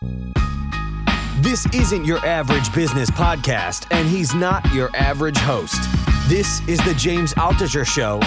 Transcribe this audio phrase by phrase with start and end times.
[0.00, 5.80] This isn't your average business podcast, and he's not your average host.
[6.28, 8.20] This is the James Altucher Show.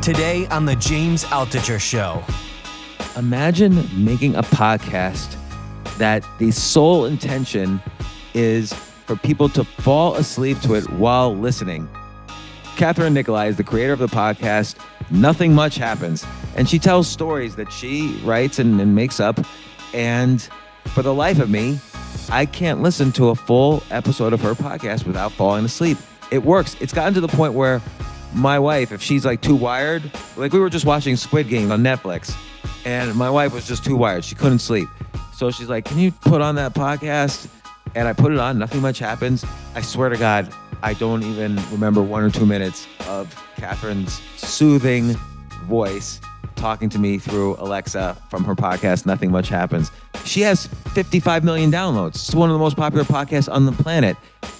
[0.00, 2.24] Today on the James Altucher Show.
[3.16, 5.36] Imagine making a podcast
[5.98, 7.80] that the sole intention
[8.34, 11.88] is for people to fall asleep to it while listening.
[12.76, 14.76] Kathryn Nicolai is the creator of the podcast,
[15.12, 16.24] Nothing Much Happens.
[16.56, 19.38] And she tells stories that she writes and, and makes up.
[19.94, 20.46] And
[20.86, 21.78] for the life of me,
[22.30, 25.98] I can't listen to a full episode of her podcast without falling asleep.
[26.30, 26.76] It works.
[26.80, 27.82] It's gotten to the point where
[28.34, 31.82] my wife, if she's like too wired, like we were just watching Squid Game on
[31.82, 32.34] Netflix,
[32.86, 34.24] and my wife was just too wired.
[34.24, 34.88] She couldn't sleep.
[35.34, 37.48] So she's like, Can you put on that podcast?
[37.94, 39.44] And I put it on, nothing much happens.
[39.74, 40.52] I swear to God,
[40.82, 45.14] I don't even remember one or two minutes of Kathryn's soothing
[45.64, 46.20] voice
[46.56, 49.90] talking to me through Alexa from her podcast, Nothing Much Happens.
[50.24, 52.16] She has 55 million downloads.
[52.16, 54.16] It's one of the most popular podcasts on the planet.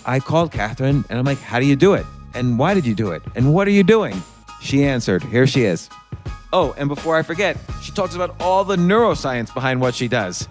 [0.07, 2.07] I called Kathryn and I'm like, How do you do it?
[2.35, 3.23] And why did you do it?
[3.35, 4.21] And what are you doing?
[4.61, 5.89] She answered, Here she is.
[6.53, 10.49] Oh, and before I forget, she talks about all the neuroscience behind what she does.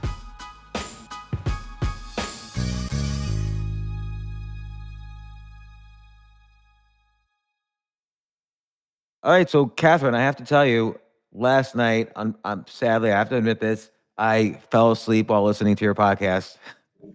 [9.24, 11.00] All right, so Kathryn, I have to tell you,
[11.32, 15.76] last night, I'm, I'm sadly, I have to admit this, I fell asleep while listening
[15.76, 16.58] to your podcast.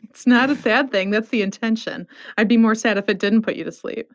[0.04, 1.10] It's not a sad thing.
[1.10, 2.06] That's the intention.
[2.38, 4.12] I'd be more sad if it didn't put you to sleep.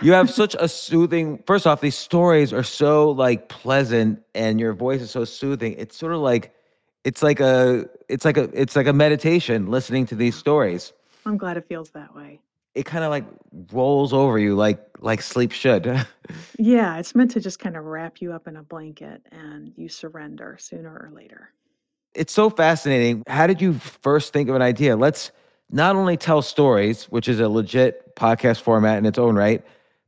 [0.00, 1.42] You have such a soothing.
[1.46, 5.74] First off, these stories are so like pleasant, and your voice is so soothing.
[5.76, 6.54] It's sort of like,
[7.04, 10.92] it's like a, it's like a, it's like a meditation listening to these stories.
[11.26, 12.40] I'm glad it feels that way.
[12.76, 13.24] It kind of like
[13.72, 15.84] rolls over you, like like sleep should.
[16.58, 19.88] Yeah, it's meant to just kind of wrap you up in a blanket and you
[19.88, 21.50] surrender sooner or later.
[22.14, 23.22] it's so fascinating.
[23.28, 24.96] How did you first think of an idea?
[24.96, 25.30] Let's
[25.70, 29.62] not only tell stories, which is a legit podcast format in its own right,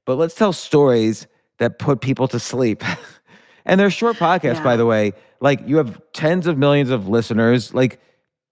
[0.06, 2.82] but let's tell stories that put people to sleep.
[3.64, 5.12] and they're short podcasts, by the way.
[5.40, 7.72] Like you have tens of millions of listeners.
[7.72, 8.00] Like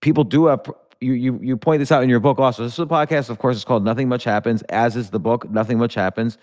[0.01, 0.61] people do have.
[1.01, 2.63] You, you you point this out in your book also.
[2.65, 5.49] This is a podcast, of course, it's called Nothing Much Happens, as is the book,
[5.51, 6.39] Nothing Much Happens.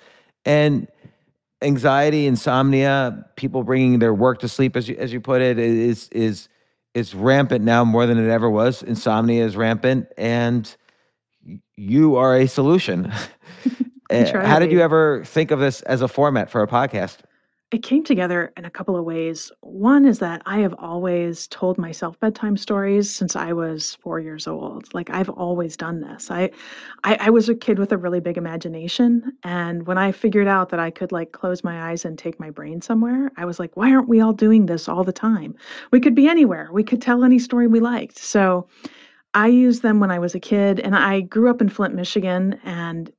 [0.46, 0.88] And
[1.62, 6.10] anxiety, insomnia, people bringing their work to sleep, as you, as you put it, is
[6.10, 6.50] is
[6.94, 8.84] is rampant now more than it ever was.
[8.84, 10.76] Insomnia is rampant, and
[11.76, 13.12] you are a solution.
[14.10, 17.20] Uh, How did you ever think of this as a format for a podcast?
[17.74, 19.52] It came together in a couple of ways.
[19.62, 24.46] One is that I have always told myself bedtime stories since I was four years
[24.48, 24.94] old.
[24.94, 26.30] Like I've always done this.
[26.30, 26.52] I,
[27.04, 30.70] I, I was a kid with a really big imagination, and when I figured out
[30.70, 33.76] that I could like close my eyes and take my brain somewhere, I was like,
[33.76, 35.56] why aren't we all doing this all the time?
[35.90, 36.70] We could be anywhere.
[36.72, 38.20] We could tell any story we liked.
[38.20, 38.68] So
[39.34, 42.60] I used them when I was a kid, and I grew up in Flint, Michigan,
[42.64, 43.12] and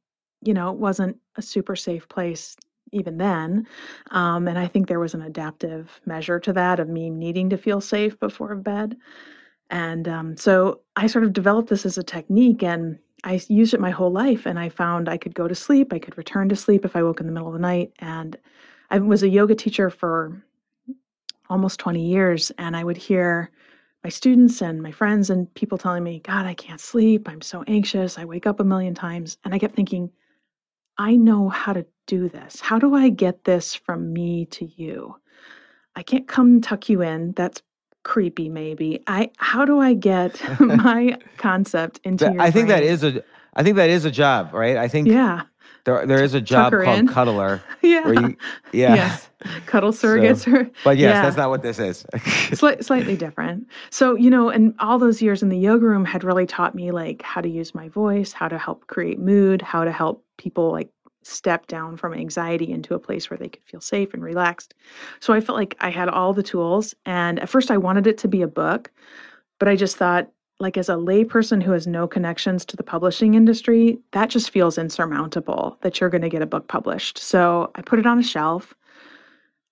[0.43, 2.55] you know, it wasn't a super safe place
[2.95, 3.67] even then.
[4.11, 7.57] Um, and I think there was an adaptive measure to that of me needing to
[7.57, 8.97] feel safe before bed.
[9.71, 13.81] And um, so I sort of developed this as a technique and I used it
[13.81, 14.47] my whole life.
[14.47, 17.03] And I found I could go to sleep, I could return to sleep if I
[17.03, 17.93] woke in the middle of the night.
[17.99, 18.37] And
[18.91, 20.43] I was a yoga teacher for
[21.49, 22.53] almost 20 years.
[22.59, 23.51] And I would hear
[24.03, 27.27] my students and my friends and people telling me, God, I can't sleep.
[27.27, 28.19] I'm so anxious.
[28.19, 29.39] I wake up a million times.
[29.45, 30.11] And I kept thinking,
[30.99, 32.61] I know how to do this.
[32.61, 35.17] How do I get this from me to you?
[35.97, 37.33] I can't come tuck you in.
[37.33, 37.63] That's
[38.03, 39.03] creepy maybe.
[39.07, 43.23] I how do I get my concept into That- your I think that is a
[43.55, 44.77] I think that is a job, right?
[44.77, 45.43] I think Yeah.
[45.85, 47.07] There, there is a job called in.
[47.09, 47.63] cuddler.
[47.83, 48.09] Yeah.
[48.11, 48.37] You,
[48.73, 48.95] yeah.
[48.95, 49.29] Yes.
[49.67, 50.51] Cuddle surrogates.
[50.51, 51.23] are But yes, yeah.
[51.23, 52.07] that's not what this is.
[52.55, 53.67] Slight, slightly different.
[53.91, 56.91] So, you know, and all those years in the yoga room had really taught me
[56.91, 60.71] like how to use my voice, how to help create mood, how to help people
[60.71, 60.91] like
[61.27, 64.75] step down from anxiety into a place where they could feel safe and relaxed.
[65.21, 66.95] So I felt like I had all the tools.
[67.07, 68.91] And at first I wanted it to be a book,
[69.59, 73.35] but I just thought, like, as a layperson who has no connections to the publishing
[73.35, 77.19] industry, that just feels insurmountable that you're going to get a book published.
[77.19, 78.73] So I put it on a shelf.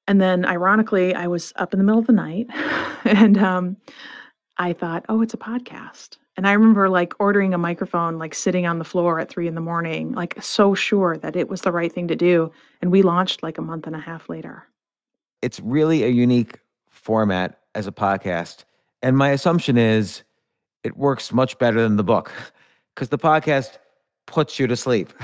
[0.08, 2.48] And then, ironically, I was up in the middle of the night
[3.04, 3.76] and um,
[4.58, 6.16] I thought, oh, it's a podcast.
[6.36, 9.54] And I remember like ordering a microphone, like sitting on the floor at three in
[9.54, 12.50] the morning, like so sure that it was the right thing to do.
[12.80, 14.66] And we launched like a month and a half later.
[15.42, 16.58] it's really a unique
[16.88, 18.64] format as a podcast.
[19.02, 20.22] And my assumption is
[20.84, 22.32] it works much better than the book
[22.94, 23.78] because the podcast
[24.26, 25.12] puts you to sleep.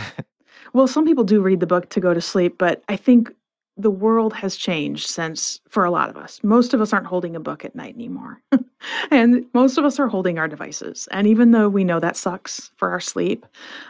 [0.75, 3.33] Well, some people do read the book to go to sleep, but I think
[3.79, 6.41] the world has changed since for a lot of us.
[6.43, 8.43] Most of us aren't holding a book at night anymore.
[9.13, 11.07] and most of us are holding our devices.
[11.13, 13.47] And even though we know that sucks for our sleep,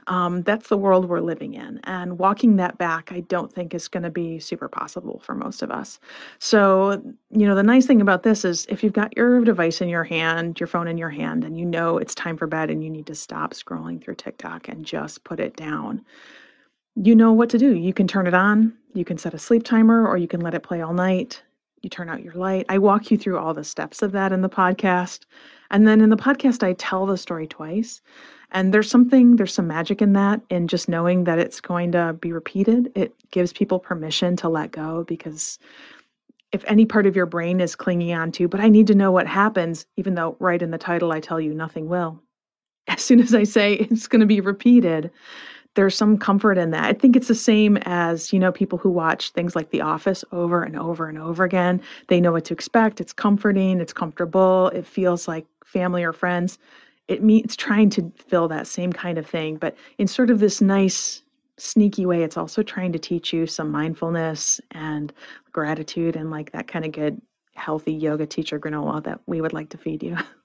[0.07, 1.81] um, that's the world we're living in.
[1.85, 5.63] And walking that back, I don't think is going to be super possible for most
[5.63, 5.99] of us.
[6.39, 9.89] So, you know, the nice thing about this is if you've got your device in
[9.89, 12.85] your hand, your phone in your hand, and you know it's time for bed and
[12.85, 16.05] you need to stop scrolling through TikTok and just put it down
[17.03, 17.75] you know what to do.
[17.75, 20.55] You can turn it on, you can set a sleep timer, or you can let
[20.55, 21.43] it play all night.
[21.83, 22.67] You turn out your light.
[22.69, 25.21] I walk you through all the steps of that in the podcast.
[25.71, 28.01] And then in the podcast, I tell the story twice.
[28.51, 32.15] And there's something, there's some magic in that, in just knowing that it's going to
[32.15, 32.91] be repeated.
[32.95, 35.59] It gives people permission to let go because
[36.51, 39.13] if any part of your brain is clinging on to, but I need to know
[39.13, 42.23] what happens, even though right in the title I tell you nothing will.
[42.89, 45.11] As soon as I say it's going to be repeated,
[45.79, 46.83] there's some comfort in that.
[46.87, 50.25] I think it's the same as, you know, people who watch things like The Office
[50.33, 51.81] over and over and over again.
[52.09, 53.01] They know what to expect.
[53.01, 56.59] It's comforting, it's comfortable, it feels like family or friends.
[57.07, 60.41] It me it's trying to fill that same kind of thing, but in sort of
[60.41, 61.23] this nice
[61.59, 65.13] sneaky way it's also trying to teach you some mindfulness and
[65.53, 67.23] gratitude and like that kind of good
[67.55, 70.17] healthy yoga teacher granola that we would like to feed you.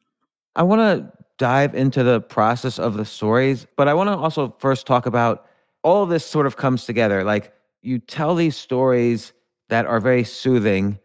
[0.55, 4.55] I want to dive into the process of the stories, but I want to also
[4.59, 5.45] first talk about
[5.83, 7.23] all of this sort of comes together.
[7.23, 9.33] Like you tell these stories
[9.69, 10.99] that are very soothing.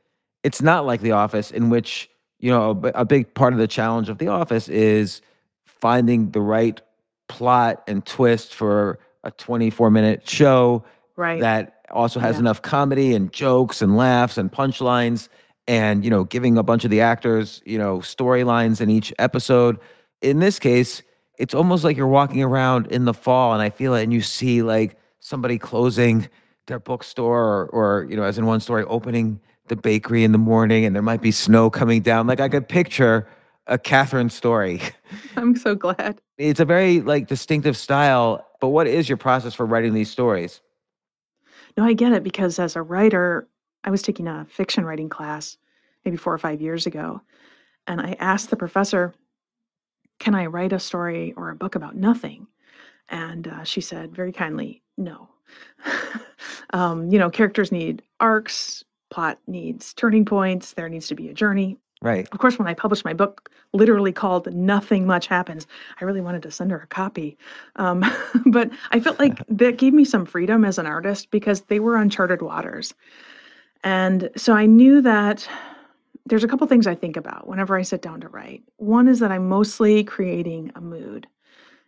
[0.44, 2.08] It's not like The Office, in which,
[2.38, 5.22] you know, a big part of the challenge of The Office is
[5.64, 6.80] finding the right
[7.28, 10.84] plot and twist for a 24 minute show
[11.16, 11.40] Right.
[11.40, 12.40] that also has Yeah.
[12.40, 15.28] enough comedy and jokes and laughs and punchlines
[15.68, 19.78] and you know giving a bunch of the actors you know storylines in each episode.
[20.20, 21.02] In this case
[21.38, 24.20] it's almost like you're walking around in the fall and i feel it and you
[24.20, 26.28] see like somebody closing
[26.66, 30.38] their bookstore or, or you know as in one story opening the bakery in the
[30.38, 32.26] morning and there might be snow coming down.
[32.26, 33.28] Like i could picture
[33.66, 34.80] a Kathryn story.
[35.36, 36.20] I'm so glad.
[36.38, 40.60] it's a very like distinctive style but what is your process for writing these stories?
[41.76, 43.46] No, I get it because as a writer,
[43.84, 45.56] I was taking a fiction writing class
[46.04, 47.20] maybe four or five years ago.
[47.86, 49.14] And I asked the professor,
[50.18, 52.46] Can I write a story or a book about nothing?
[53.08, 55.28] And uh, she said very kindly, No.
[56.70, 61.34] um, you know, characters need arcs, plot needs turning points, there needs to be a
[61.34, 61.78] journey.
[62.02, 65.66] right Of course, when I published my book, literally called Nothing Much Happens,
[66.00, 67.38] I really wanted to send her a copy.
[67.76, 68.04] Um,
[68.46, 71.96] but I felt like that gave me some freedom as an artist because they were
[71.96, 72.94] uncharted waters.
[73.84, 75.48] And so I knew that
[76.26, 78.62] there's a couple things I think about whenever I sit down to write.
[78.76, 81.26] One is that I'm mostly creating a mood.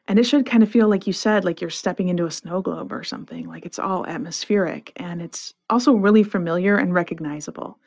[0.08, 2.62] And it should kind of feel like you said, like you're stepping into a snow
[2.62, 7.78] globe or something, like it's all atmospheric and it's also really familiar and recognizable.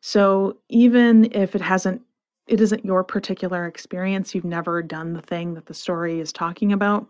[0.00, 2.02] So even if it hasn't,
[2.46, 6.72] it isn't your particular experience, you've never done the thing that the story is talking
[6.72, 7.06] about,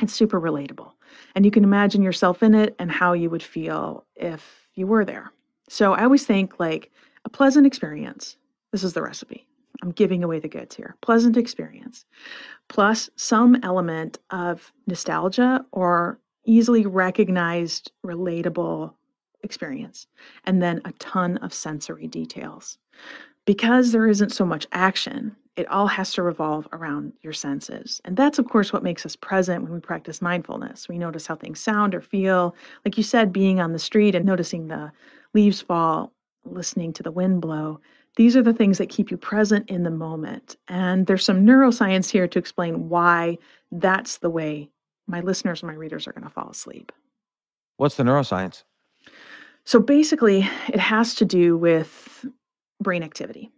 [0.00, 0.92] it's super relatable.
[1.34, 5.06] And you can imagine yourself in it and how you would feel if you were
[5.06, 5.32] there.
[5.72, 6.90] So I always think like
[7.24, 8.36] a pleasant experience.
[8.72, 9.46] This is the recipe.
[9.80, 10.96] I'm giving away the goods here.
[11.00, 12.04] Pleasant experience
[12.68, 18.92] plus some element of nostalgia or easily recognized, relatable
[19.42, 20.06] experience,
[20.44, 22.76] and then a ton of sensory details.
[23.46, 27.98] Because there isn't so much action, it all has to revolve around your senses.
[28.04, 30.86] And that's, of course, what makes us present when we practice mindfulness.
[30.86, 32.54] We notice how things sound or feel.
[32.84, 34.92] Like you said, being on the street and noticing the
[35.34, 36.12] leaves fall,
[36.44, 37.80] listening to the wind blow.
[38.16, 40.56] These are the things that keep you present in the moment.
[40.68, 43.38] And there's some neuroscience here to explain why
[43.70, 44.70] that's the way
[45.06, 46.92] my listeners and my readers are going to fall asleep.
[47.78, 48.64] What's the neuroscience?
[49.64, 52.26] So basically, it has to do with
[52.80, 53.50] brain activity.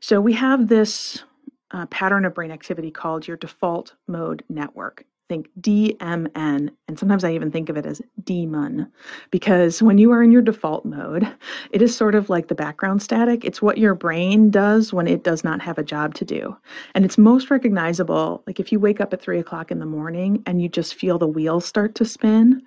[0.00, 1.22] So we have this
[1.70, 5.04] uh, pattern of brain activity called your default mode network.
[5.28, 8.92] Think DMN, and sometimes I even think of it as demon,
[9.30, 11.26] because when you are in your default mode,
[11.70, 13.44] it is sort of like the background static.
[13.44, 16.56] It's what your brain does when it does not have a job to do.
[16.94, 20.42] And it's most recognizable, like if you wake up at three o'clock in the morning
[20.44, 22.62] and you just feel the wheels start to spin,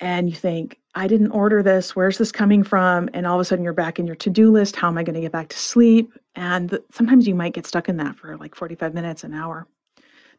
[0.00, 1.94] and you think, I didn't order this.
[1.94, 3.10] Where's this coming from?
[3.12, 4.76] And all of a sudden you're back in your to do list.
[4.76, 6.12] How am I going to get back to sleep?
[6.34, 9.66] And sometimes you might get stuck in that for like 45 minutes, an hour.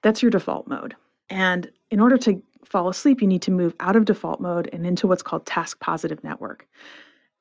[0.02, 0.96] That's your default mode.
[1.30, 4.86] And in order to fall asleep, you need to move out of default mode and
[4.86, 6.68] into what's called task positive network.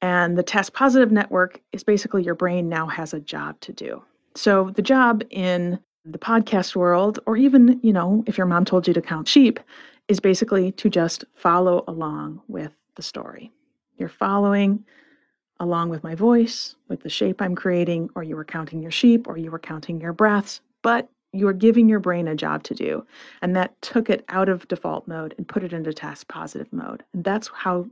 [0.00, 4.02] And the task positive network is basically your brain now has a job to do.
[4.34, 8.86] So the job in the podcast world, or even, you know, if your mom told
[8.86, 9.60] you to count sheep,
[10.06, 13.50] is basically to just follow along with the story.
[13.98, 14.84] You're following
[15.60, 19.26] along with my voice, with the shape I'm creating, or you were counting your sheep,
[19.26, 23.06] or you were counting your breaths, but you're giving your brain a job to do.
[23.42, 27.02] And that took it out of default mode and put it into task positive mode.
[27.12, 27.86] And that's how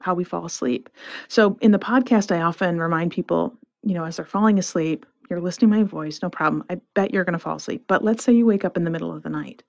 [0.00, 0.90] how we fall asleep.
[1.28, 5.40] So in the podcast, I often remind people, you know, as they're falling asleep, you're
[5.40, 6.62] listening to my voice, no problem.
[6.68, 7.84] I bet you're going to fall asleep.
[7.86, 9.62] But let's say you wake up in the middle of the night.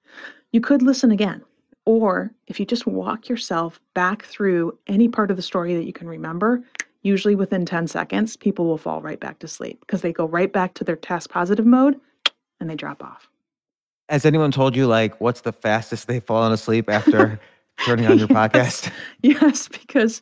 [0.52, 1.42] You could listen again
[1.86, 5.94] or if you just walk yourself back through any part of the story that you
[5.94, 6.64] can remember,
[7.04, 10.52] usually within 10 seconds, people will fall right back to sleep because they go right
[10.52, 12.00] back to their task positive mode
[12.66, 13.30] and they drop off.
[14.10, 17.40] Has anyone told you, like, what's the fastest they've fallen asleep after
[17.86, 18.92] turning on your podcast?
[19.22, 20.22] Yes, because,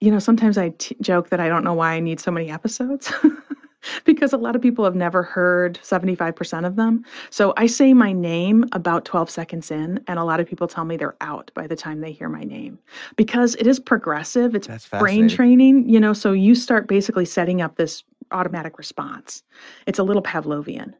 [0.00, 2.50] you know, sometimes I t- joke that I don't know why I need so many
[2.50, 3.12] episodes.
[4.04, 7.04] because a lot of people have never heard 75% of them.
[7.30, 10.84] So I say my name about 12 seconds in, and a lot of people tell
[10.84, 12.78] me they're out by the time they hear my name
[13.16, 14.54] because it is progressive.
[14.54, 19.42] It's brain training, you know, so you start basically setting up this automatic response.
[19.86, 20.94] It's a little Pavlovian.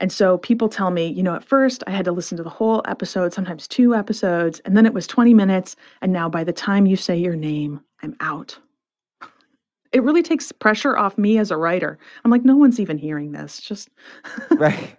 [0.00, 2.50] And so people tell me, you know, at first I had to listen to the
[2.50, 5.76] whole episode, sometimes two episodes, and then it was 20 minutes.
[6.02, 8.58] And now by the time you say your name, I'm out
[9.92, 11.98] it really takes pressure off me as a writer.
[12.24, 13.60] I'm like, no one's even hearing this.
[13.60, 13.88] Just
[14.52, 14.96] right.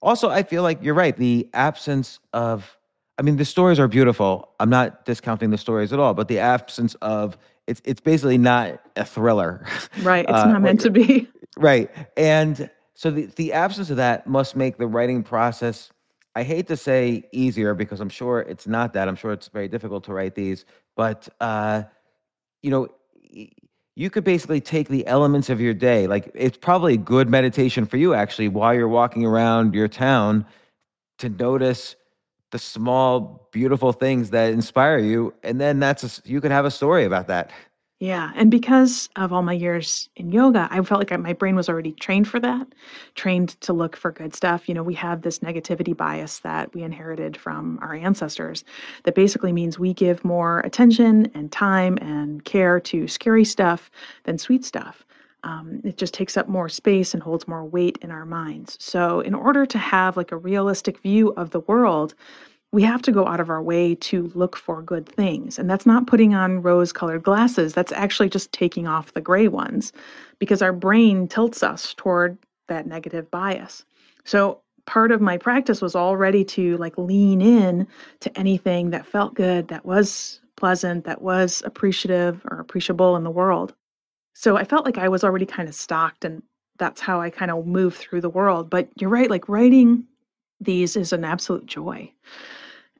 [0.00, 1.16] Also, I feel like you're right.
[1.16, 2.76] The absence of,
[3.18, 4.50] I mean, the stories are beautiful.
[4.60, 7.38] I'm not discounting the stories at all, but the absence of
[7.68, 9.64] it's it's basically not a thriller.
[10.02, 10.24] Right.
[10.24, 11.28] It's uh, not meant to be.
[11.56, 11.90] Right.
[12.16, 15.90] And so the, the absence of that must make the writing process,
[16.34, 19.08] I hate to say easier because I'm sure it's not that.
[19.08, 20.64] I'm sure it's very difficult to write these,
[20.96, 21.84] but uh,
[22.62, 22.88] you know,
[23.94, 26.06] you could basically take the elements of your day.
[26.06, 30.46] Like it's probably a good meditation for you actually while you're walking around your town
[31.18, 31.96] to notice
[32.50, 36.70] the small beautiful things that inspire you and then that's a, you could have a
[36.70, 37.50] story about that.
[38.02, 38.32] Yeah.
[38.34, 41.92] And because of all my years in yoga, I felt like my brain was already
[41.92, 42.66] trained for that,
[43.14, 44.68] trained to look for good stuff.
[44.68, 48.64] You know, we have this negativity bias that we inherited from our ancestors
[49.04, 53.88] that basically means we give more attention and time and care to scary stuff
[54.24, 55.04] than sweet stuff.
[55.44, 58.76] Um, it just takes up more space and holds more weight in our minds.
[58.80, 62.14] So, in order to have like a realistic view of the world,
[62.72, 65.58] we have to go out of our way to look for good things.
[65.58, 69.46] And that's not putting on rose colored glasses, that's actually just taking off the gray
[69.46, 69.92] ones
[70.38, 72.38] because our brain tilts us toward
[72.68, 73.84] that negative bias.
[74.24, 77.86] So, part of my practice was already to like lean in
[78.20, 83.30] to anything that felt good, that was pleasant, that was appreciative or appreciable in the
[83.30, 83.74] world.
[84.34, 86.42] So, I felt like I was already kind of stocked and
[86.78, 88.70] that's how I kind of move through the world.
[88.70, 90.04] But you're right, like writing
[90.60, 92.10] these is an absolute joy.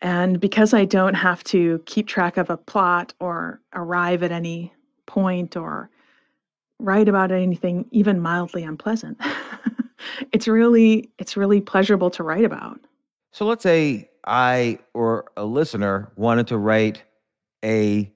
[0.03, 4.75] And because I don't have to keep track of a plot or arrive at any
[5.07, 5.91] point or
[6.81, 9.21] write about anything even mildly unpleasant,
[10.33, 12.81] it's really it's really pleasurable to write about.
[13.31, 17.05] So let's say I or a listener wanted to write
[17.65, 18.13] a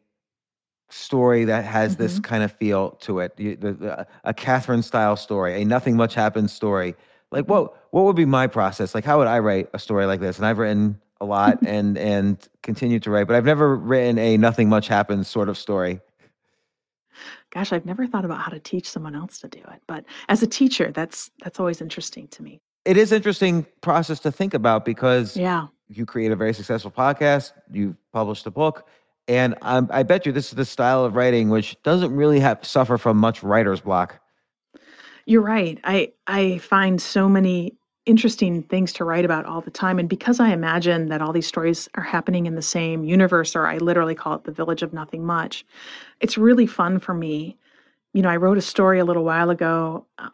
[0.90, 2.02] story that has mm-hmm.
[2.02, 6.14] this kind of feel to it, the, the, a Kathryn style story, a nothing much
[6.14, 6.97] happens story.
[7.31, 7.52] Like mm-hmm.
[7.52, 8.93] what what would be my process?
[8.93, 10.37] Like how would I write a story like this?
[10.37, 14.37] And I've written a lot and and continue to write, but I've never written a
[14.37, 16.00] nothing much happens sort of story.
[17.50, 20.42] Gosh, I've never thought about how to teach someone else to do it, but as
[20.42, 22.61] a teacher, that's that's always interesting to me.
[22.85, 27.52] It is interesting process to think about because yeah, you create a very successful podcast,
[27.70, 28.87] you published a book,
[29.28, 32.64] and I'm, I bet you this is the style of writing which doesn't really have
[32.64, 34.20] suffer from much writer's block.
[35.25, 35.78] You're right.
[35.82, 37.75] I I find so many
[38.06, 39.98] interesting things to write about all the time.
[39.98, 43.66] And because I imagine that all these stories are happening in the same universe, or
[43.66, 45.66] I literally call it the village of nothing much,
[46.20, 47.56] it's really fun for me.
[48.14, 50.30] You know, I wrote a story a little while ago, uh,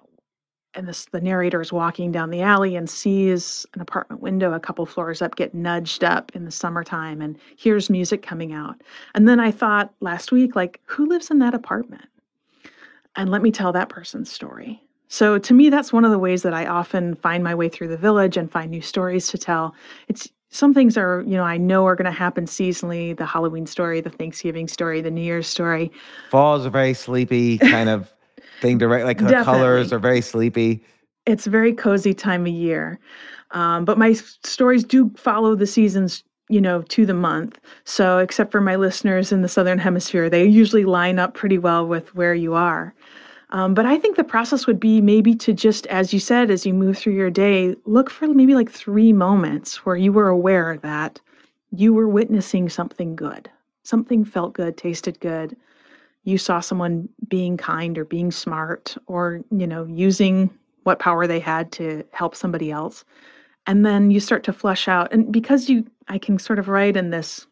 [0.75, 4.61] and this the narrator is walking down the alley and sees an apartment window a
[4.61, 8.81] couple floors up get nudged up in the summertime and hears music coming out.
[9.15, 12.07] And then I thought last week, like, who lives in that apartment?
[13.17, 14.83] And let me tell that person's story.
[15.13, 17.89] So to me, that's one of the ways that I often find my way through
[17.89, 19.75] the village and find new stories to tell.
[20.09, 23.67] It's some things are, you know, I know are going to happen seasonally the Halloween
[23.67, 25.93] story, the Thanksgiving story, the New Year's story.
[26.31, 28.11] Fall is a very sleepy kind of
[28.63, 29.05] thing to write.
[29.05, 30.83] Like the colors are very sleepy.
[31.27, 32.99] It's a very cozy time of year.
[33.51, 37.61] Um, but my stories do follow the seasons, you know, to the month.
[37.85, 41.87] So, except for my listeners in the Southern Hemisphere, they usually line up pretty well
[41.87, 42.95] with where you are.
[43.53, 46.65] Um, but I think the process would be maybe to just, as you said, as
[46.65, 50.79] you move through your day, look for maybe like three moments where you were aware
[50.79, 51.21] that
[51.71, 53.51] you were witnessing something good.
[53.83, 55.55] Something felt good, tasted good.
[56.25, 60.49] You saw someone being kind or being smart or, you know, using
[60.85, 63.05] what power they had to help somebody else.
[63.67, 65.13] And then you start to flesh out.
[65.13, 67.47] And because you, I can sort of write in this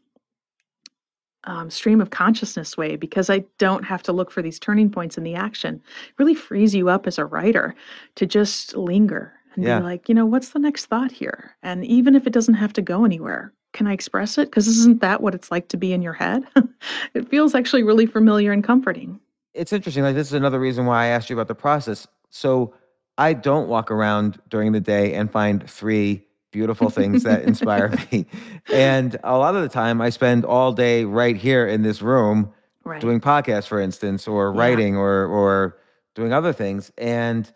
[1.44, 5.16] um, stream of consciousness way because I don't have to look for these turning points
[5.16, 5.76] in the action.
[6.08, 7.74] It really frees you up as a writer
[8.16, 9.78] to just linger and Yeah.
[9.78, 11.56] be like, you know, what's the next thought here?
[11.62, 14.46] And even if it doesn't have to go anywhere, can I express it?
[14.50, 16.44] Because isn't that what it's like to be in your head?
[17.14, 19.18] it feels actually really familiar and comforting.
[19.54, 20.02] It's interesting.
[20.02, 22.06] Like this is another reason why I asked you about the process.
[22.30, 22.74] So
[23.18, 28.26] I don't walk around during the day and find three beautiful things that inspire me.
[28.72, 32.52] And a lot of the time I spend all day right here in this room
[32.84, 33.00] Right.
[33.00, 34.58] doing podcasts, for instance, or Yeah.
[34.60, 35.76] writing or or
[36.14, 36.90] doing other things.
[36.98, 37.52] And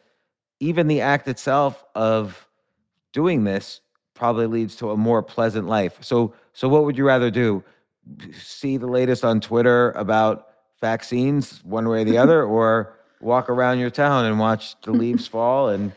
[0.61, 2.47] even the act itself of
[3.13, 3.81] doing this
[4.15, 5.99] probably leads to a more pleasant life.
[6.03, 7.65] So so what would you rather do?
[8.39, 10.49] See the latest on Twitter about
[10.81, 15.27] vaccines one way or the other or walk around your town and watch the leaves
[15.35, 15.93] fall and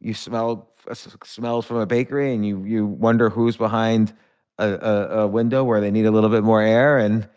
[0.00, 4.12] you smell smells from a bakery and you you wonder who's behind
[4.58, 7.28] a, a, a window where they need a little bit more air and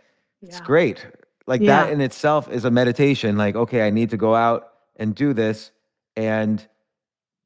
[0.41, 1.05] it's great.
[1.47, 1.85] Like Yeah.
[1.85, 3.37] that in itself is a meditation.
[3.37, 5.71] Like, okay, I need to go out and do this.
[6.15, 6.65] And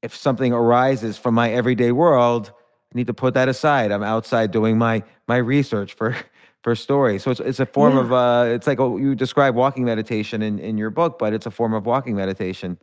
[0.01, 2.51] if something arises from my everyday world,
[2.93, 3.91] I need to put that aside.
[3.91, 6.15] I'm outside doing my my research for
[6.63, 7.23] for stories.
[7.23, 8.01] So it's it's a form Yeah.
[8.01, 11.51] of uh it's like you describe walking meditation in, in your book, but it's a
[11.51, 12.77] form of walking meditation.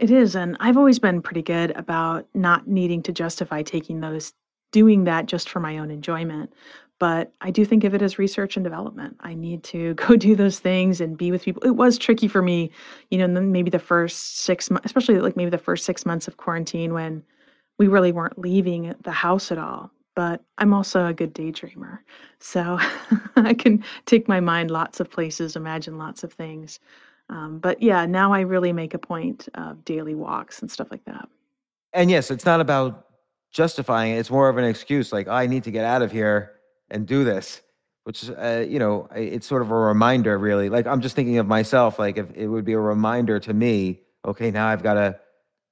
[0.00, 0.34] It is.
[0.34, 4.32] And I've always been pretty good about not needing to justify taking those,
[4.72, 6.54] doing that just for my own enjoyment.
[6.98, 9.18] But I do think of it as research and development.
[9.20, 11.62] I need to go do those things and be with people.
[11.64, 12.70] It was tricky for me,
[13.10, 16.26] you know, the, maybe the first six months, especially like maybe the first six months
[16.26, 17.22] of quarantine when
[17.78, 19.90] we really weren't leaving the house at all.
[20.16, 21.98] But I'm also a good daydreamer.
[22.38, 22.78] So
[23.36, 26.80] I can take my mind lots of places, imagine lots of things.
[27.30, 31.04] Um, but yeah, now I really make a point of daily walks and stuff like
[31.04, 31.28] that.
[31.92, 33.06] And yes, it's not about
[33.52, 34.18] justifying it.
[34.18, 36.52] It's more of an excuse like I need to get out of here
[36.90, 37.60] and do this,
[38.04, 40.68] which is, uh, you know, it's sort of a reminder, really.
[40.68, 44.00] Like I'm just thinking of myself, like if it would be a reminder to me,
[44.24, 45.18] okay, now I've got to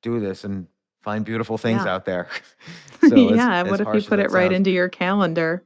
[0.03, 0.67] do this and
[1.03, 1.95] find beautiful things Yeah.
[1.95, 2.29] out there.
[3.09, 5.65] So as- yeah, as what if you put it right sounds, into your calendar?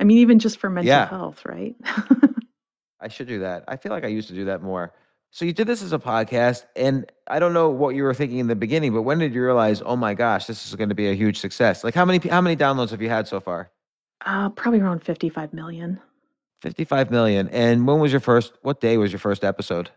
[0.00, 1.08] I mean, even just for mental Yeah.
[1.08, 1.74] health, right?
[3.00, 3.64] I should do that.
[3.66, 4.92] I feel like I used to do that more.
[5.32, 8.38] So you did this as a podcast, and I don't know what you were thinking
[8.38, 10.94] in the beginning, but when did you realize, oh my gosh, this is going to
[10.94, 11.82] be a huge success?
[11.82, 13.70] Like how many how many downloads have you had so far?
[14.24, 16.00] uh, probably around 55 million.
[16.60, 17.48] 55 million.
[17.48, 19.90] And when was your first, what day was your first episode?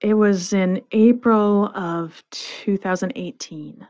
[0.00, 3.86] It was in April of 2018.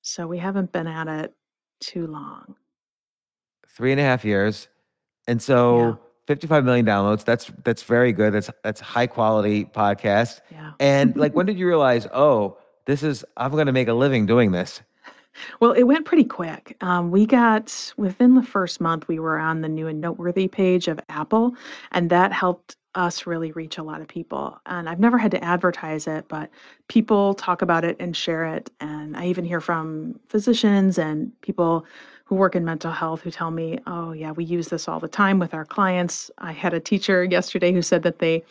[0.00, 1.34] So we haven't been at it
[1.80, 2.56] too long.
[3.68, 4.68] Three and a half years.
[5.28, 5.94] And so Yeah.
[6.26, 7.24] 55 million downloads.
[7.24, 8.32] That's, that's very good.
[8.32, 10.40] That's, that's high quality podcast.
[10.50, 10.72] Yeah.
[10.78, 14.26] And like, when did you realize, oh, this is, I'm going to make a living
[14.26, 14.80] doing this?
[15.60, 16.76] Well, it went pretty quick.
[16.80, 20.88] Um, we got within the first month, we were on the new and noteworthy page
[20.88, 21.54] of Apple,
[21.90, 24.60] and that helped us really reach a lot of people.
[24.66, 26.50] And I've never had to advertise it, but
[26.88, 28.70] people talk about it and share it.
[28.80, 31.86] And I even hear from physicians and people
[32.24, 35.08] who work in mental health who tell me, oh, yeah, we use this all the
[35.08, 36.30] time with our clients.
[36.38, 38.44] I had a teacher yesterday who said that they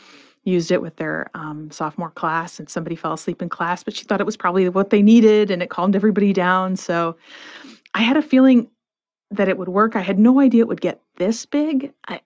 [0.44, 4.04] used it with their um, sophomore class and somebody fell asleep in class, but she
[4.04, 6.76] thought it was probably what they needed and it calmed everybody down.
[6.76, 7.16] So
[7.94, 8.68] I had a feeling
[9.30, 9.96] that it would work.
[9.96, 11.94] I had no idea it would get this big.
[12.08, 12.22] I,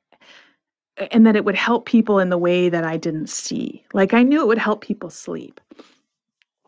[1.11, 3.83] and that it would help people in the way that I didn't see.
[3.93, 5.59] Like I knew it would help people sleep.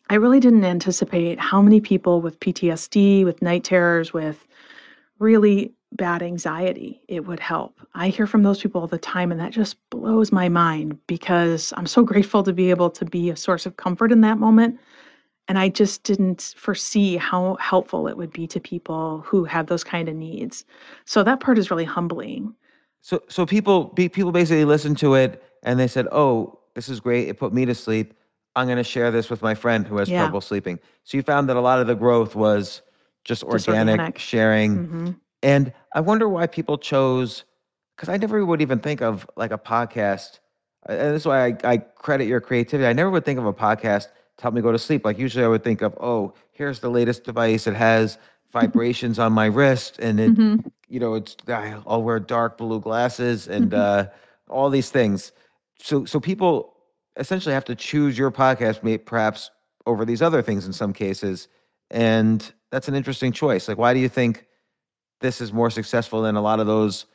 [0.10, 4.46] I really didn't anticipate how many people with PTSD, with night terrors, with
[5.20, 7.80] really bad anxiety it would help.
[7.96, 11.74] I hear from those people all the time, and that just blows my mind because
[11.78, 14.80] I'm so grateful to be able to be a source of comfort in that moment.
[15.48, 19.84] And I just didn't foresee how helpful it would be to people who have those
[19.84, 20.66] kind of needs.
[21.06, 22.54] So that part is really humbling.
[23.02, 27.30] So, so people, people basically listened to it and they said, "Oh, this is great.
[27.30, 28.14] It put me to sleep.
[28.58, 30.18] I'm going to share this with my friend who has Yeah.
[30.18, 32.82] trouble sleeping." So you found that a lot of the growth was
[33.24, 34.20] just Just organic, organic.
[34.20, 34.78] sharing.
[34.78, 35.12] hmm
[35.44, 37.44] And I wonder why people chose,
[37.96, 40.40] because I never would even think of like a podcast.
[40.88, 42.88] And this is why I, I credit your creativity.
[42.88, 45.06] I never would think of a podcast to help me go to sleep.
[45.06, 47.68] Like usually I would think of, oh, here's the latest device.
[47.68, 48.18] It has
[48.52, 50.58] vibrations on my wrist and it, hmm
[50.90, 54.08] you know, it's, I'll wear dark blue glasses and uh,
[54.50, 55.34] all these things.
[55.80, 56.76] So, so people
[57.18, 59.52] essentially have to choose your podcast, may- perhaps
[59.86, 61.50] over these other things in some cases.
[61.92, 63.68] And that's an interesting choice.
[63.68, 64.47] Like, why do you think
[65.22, 67.06] this is more successful than a lot of those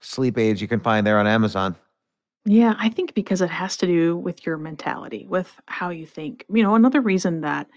[0.00, 1.76] sleep aids you can find there on Amazon?
[2.44, 6.44] Yeah, I think because it has to do with your mentality, with how you think.
[6.48, 7.68] You know, another reason that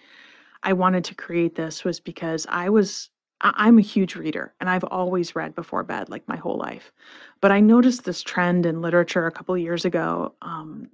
[0.62, 3.10] I wanted to create this was because I was
[3.42, 6.92] I'm a huge reader and I've always read before bed like my whole life.
[7.40, 10.34] But I noticed this trend in literature a couple years ago.
[10.42, 10.90] Um,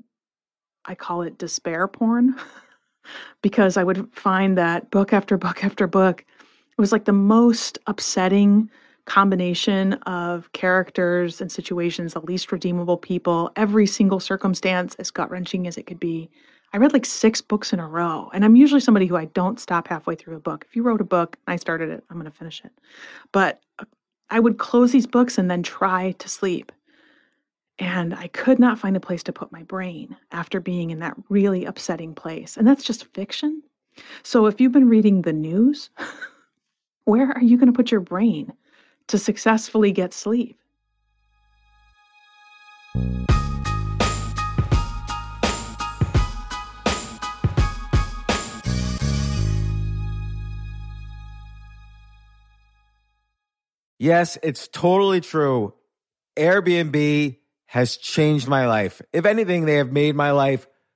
[0.86, 2.36] I call it despair porn
[3.42, 6.24] because I would find that book after book after book
[6.78, 8.70] it was like the most upsetting
[9.06, 15.68] combination of characters and situations, the least redeemable people, every single circumstance as gut wrenching
[15.68, 16.30] as it could be.
[16.74, 19.60] I read like six books in a row, and I'm usually somebody who I don't
[19.60, 20.66] stop halfway through a book.
[20.68, 22.72] If you wrote a book and I started it, I'm going to finish it.
[23.32, 23.86] But uh,
[24.30, 26.72] I would close these books and then try to sleep.
[27.78, 31.16] And I could not find a place to put my brain after being in that
[31.30, 32.58] really upsetting place.
[32.58, 33.64] And that's just fiction.
[34.24, 35.90] So if you've been reading the news,
[37.06, 38.52] where are you going to put your brain
[39.08, 40.60] to successfully get sleep?
[53.98, 55.74] Yes, it's totally true.
[56.36, 57.38] Airbnb
[57.68, 59.02] has changed my life.
[59.14, 60.68] If anything, they have made my life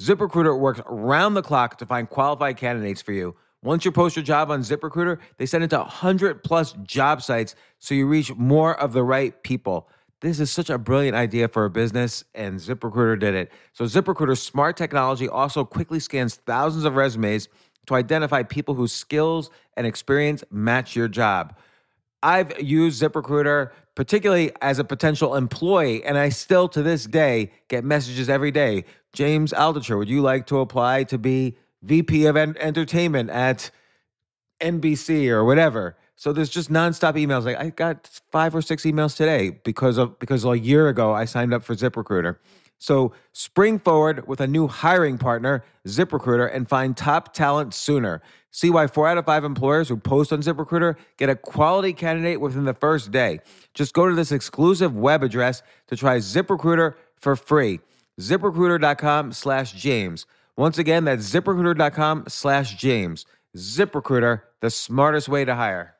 [0.00, 3.34] ZipRecruiter works around the clock to find qualified candidates for you.
[3.62, 7.56] Once you post your job on ZipRecruiter, they send it to 100 plus job sites
[7.80, 9.88] so you reach more of the right people.
[10.20, 13.52] this is such a brilliant idea for a business, and ZipRecruiter did it.
[13.72, 17.48] So, ZipRecruiter's smart technology also quickly scans thousands of resumes
[17.86, 21.56] to identify people whose skills and experience match your job.
[22.22, 27.82] I've used ZipRecruiter particularly as a potential employee, and I still to this day get
[27.82, 28.84] messages every day.
[29.12, 33.70] James Altucher, would you like to apply to be VP of en- Entertainment at
[34.60, 35.96] NBC or whatever?
[36.16, 37.44] So there's just nonstop emails.
[37.44, 41.24] Like I got five or six emails today because of because a year ago I
[41.24, 42.36] signed up for ZipRecruiter.
[42.78, 48.22] So spring forward with a new hiring partner, ZipRecruiter, and find top talent sooner.
[48.50, 52.40] See why four out of five employers who post on ZipRecruiter get a quality candidate
[52.40, 53.40] within the first day.
[53.74, 57.80] Just go to this exclusive web address to try ZipRecruiter for free.
[58.18, 60.26] ZipRecruiter.com slash James.
[60.56, 63.24] Once again, that's ZipRecruiter.com slash James.
[63.56, 65.94] ZipRecruiter, the smartest way to hire.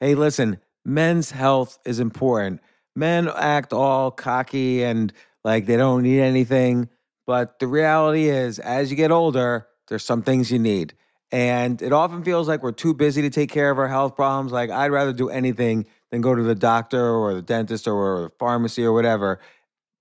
[0.00, 2.60] Hey, listen, men's health is important.
[2.96, 5.12] Men act all cocky and
[5.44, 6.88] like they don't need anything.
[7.24, 10.94] But the reality is, as you get older, there's some things you need.
[11.32, 14.52] And it often feels like we're too busy to take care of our health problems.
[14.52, 18.30] Like, I'd rather do anything than go to the doctor or the dentist or the
[18.38, 19.40] pharmacy or whatever.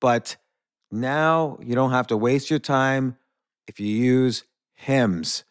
[0.01, 0.35] But
[0.91, 3.17] now you don't have to waste your time
[3.65, 5.45] if you use HIMS.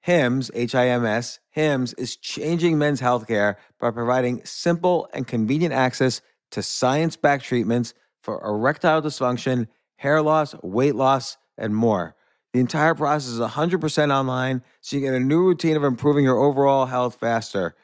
[0.00, 5.72] HIMS, H I M S, HIMS is changing men's healthcare by providing simple and convenient
[5.72, 12.16] access to science backed treatments for erectile dysfunction, hair loss, weight loss, and more.
[12.52, 16.38] The entire process is 100% online, so you get a new routine of improving your
[16.38, 17.74] overall health faster.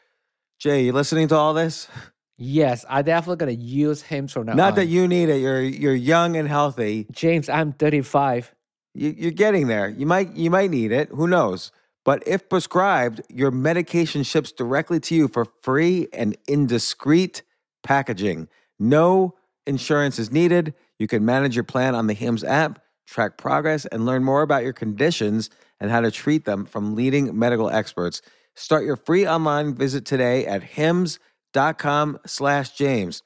[0.58, 1.88] Jay, you listening to all this?
[2.40, 4.74] Yes, I definitely gonna use him from now Not on.
[4.76, 5.38] that you need it.
[5.40, 7.08] You're you're young and healthy.
[7.10, 8.54] James, I'm 35.
[8.94, 9.88] You, you're getting there.
[9.88, 11.08] You might you might need it.
[11.08, 11.72] Who knows?
[12.04, 17.42] But if prescribed, your medication ships directly to you for free and in discreet
[17.82, 18.46] packaging.
[18.78, 19.34] No
[19.66, 20.74] insurance is needed.
[21.00, 24.62] You can manage your plan on the HIMS app, track progress, and learn more about
[24.62, 28.20] your conditions and how to treat them from leading medical experts.
[28.54, 33.22] Start your free online visit today at hims.com slash James.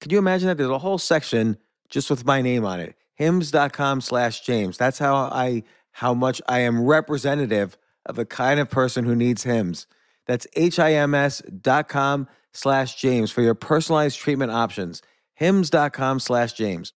[0.00, 0.58] Could you imagine that?
[0.58, 1.56] There's a whole section
[1.88, 2.94] just with my name on it.
[3.14, 4.76] Hims.com slash James.
[4.76, 9.44] That's how I how much I am representative of the kind of person who needs
[9.44, 9.86] Hims.
[10.26, 15.02] That's H-I-M-S dot com slash James for your personalized treatment options.
[15.34, 16.92] Hims.com slash James.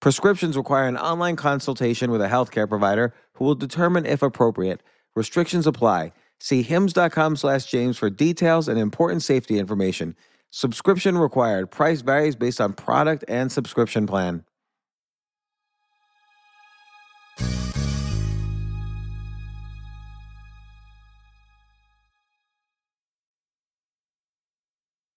[0.00, 4.80] Prescriptions require an online consultation with a healthcare provider who will determine if appropriate.
[5.16, 6.12] Restrictions apply.
[6.38, 10.14] See hims.com slash James for details and important safety information.
[10.50, 11.72] Subscription required.
[11.72, 14.44] Price varies based on product and subscription plan.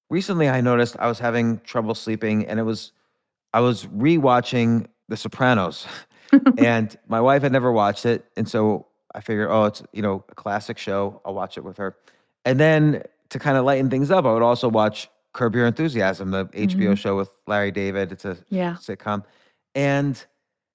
[0.10, 2.92] Recently, I noticed I was having trouble sleeping, and it was
[3.54, 5.86] I was rewatching The Sopranos,
[6.58, 10.24] and my wife had never watched it, and so I figured, oh, it's you know
[10.30, 11.22] a classic show.
[11.26, 11.96] I'll watch it with her,
[12.46, 16.32] and then to kind of lighten things up, I would also watch Curb Your Enthusiasm,
[16.32, 16.94] the HBO mm-hmm.
[16.96, 18.12] show with Larry David.
[18.12, 18.74] It's a Yeah.
[18.76, 19.24] sitcom,
[19.76, 20.24] and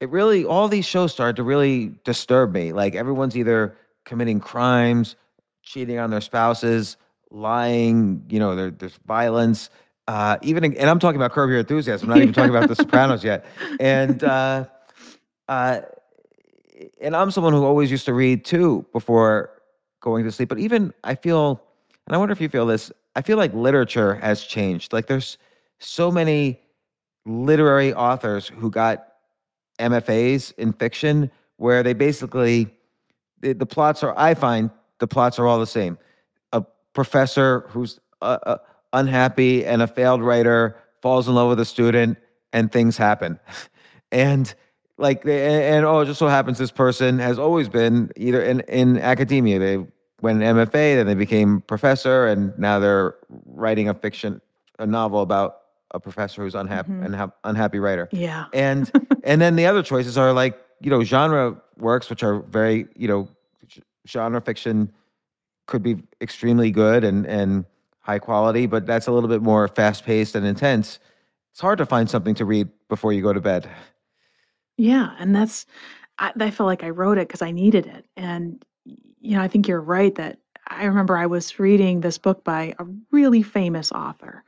[0.00, 2.72] it really all these shows started to really disturb me.
[2.72, 5.16] Like everyone's either committing crimes,
[5.62, 6.96] cheating on their spouses,
[7.30, 8.24] lying.
[8.28, 9.70] You know, there, there's violence.
[10.08, 12.08] Uh, even and I'm talking about Curb Your Enthusiasm.
[12.08, 13.44] I'm not even talking about The Sopranos yet.
[13.80, 14.66] And uh,
[15.48, 15.80] uh,
[17.00, 19.50] and I'm someone who always used to read too before
[20.00, 20.48] going to sleep.
[20.48, 21.62] But even I feel,
[22.06, 22.92] and I wonder if you feel this.
[23.16, 24.92] I feel like literature has changed.
[24.92, 25.38] Like there's
[25.78, 26.60] so many
[27.24, 29.08] literary authors who got
[29.80, 32.68] MFAs in fiction where they basically
[33.40, 35.98] the, the plots are I find the plots are all the same.
[36.52, 38.58] A professor who's uh, uh,
[38.96, 42.18] unhappy and a failed writer falls in love with a student
[42.52, 43.38] and things happen.
[44.12, 44.54] and
[44.98, 48.60] like they, and oh it just so happens this person has always been either in
[48.60, 49.76] in academia they
[50.22, 54.40] went MFA then they became professor and now they're writing a fiction
[54.78, 55.58] a novel about
[55.92, 57.14] a professor who's unhappy mm-hmm.
[57.14, 58.46] unha- unhappy writer Yeah.
[58.54, 58.90] and
[59.24, 63.08] and then the other choices are like you know genre works which are very you
[63.08, 63.28] know
[64.08, 64.90] genre fiction
[65.66, 67.66] could be extremely good and and
[68.06, 71.00] high quality but that's a little bit more fast paced and intense.
[71.52, 73.68] It's hard to find something to read before you go to bed.
[74.76, 75.66] Yeah, and that's
[76.18, 78.64] I, I feel like I wrote it because I needed it, and
[79.20, 80.38] you know I think you're right that
[80.68, 84.44] I remember I was reading this book by a really famous author,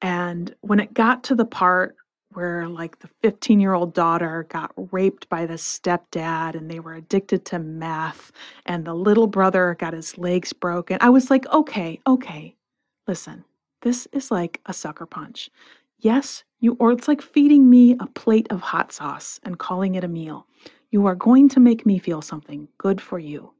[0.00, 1.96] and when it got to the part
[2.34, 6.94] where like the 15 year old daughter got raped by the stepdad and they were
[6.94, 8.30] addicted to meth
[8.66, 10.98] and the little brother got his legs broken.
[11.00, 12.54] I was like, okay, okay,
[13.08, 13.44] listen,
[13.82, 15.50] this is like a sucker punch.
[15.98, 20.04] Yes, you, or it's like feeding me a plate of hot sauce and calling it
[20.04, 20.46] a meal.
[20.90, 23.52] You are going to make me feel something good for you.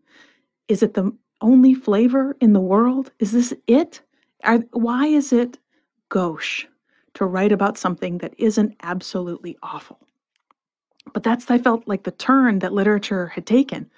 [0.69, 3.11] Is it the only flavor in the world?
[3.19, 4.03] Is this it?
[4.45, 5.59] Are, why is it
[6.11, 6.67] gauche
[7.15, 9.99] to write about something that isn't absolutely awful?
[11.13, 13.91] But that's, I felt like the turn that literature had taken.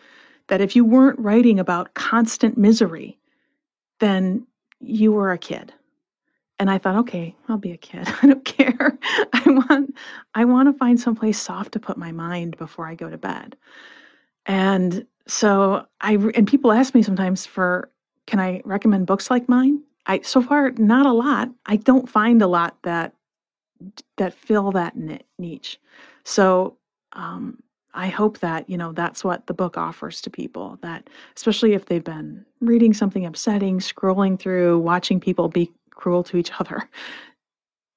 [0.49, 3.19] That if you weren't writing about constant misery,
[4.01, 4.47] then
[4.81, 5.73] you were a kid.
[6.59, 8.07] And I thought, okay, I'll be a kid.
[8.23, 8.99] I don't care.
[9.33, 9.95] I want
[10.35, 13.57] I want to find someplace soft to put my mind before I go to bed.
[14.47, 17.91] And so I and people ask me sometimes for
[18.27, 19.83] can I recommend books like mine?
[20.07, 21.51] I so far not a lot.
[21.67, 23.15] I don't find a lot that
[24.19, 24.95] that fill that
[25.39, 25.81] niche.
[26.25, 26.77] So
[27.13, 27.63] um,
[27.95, 30.79] I hope that you know that's what the book offers to people.
[30.83, 36.37] That especially if they've been reading something upsetting, scrolling through, watching people be cruel to
[36.37, 36.89] each other.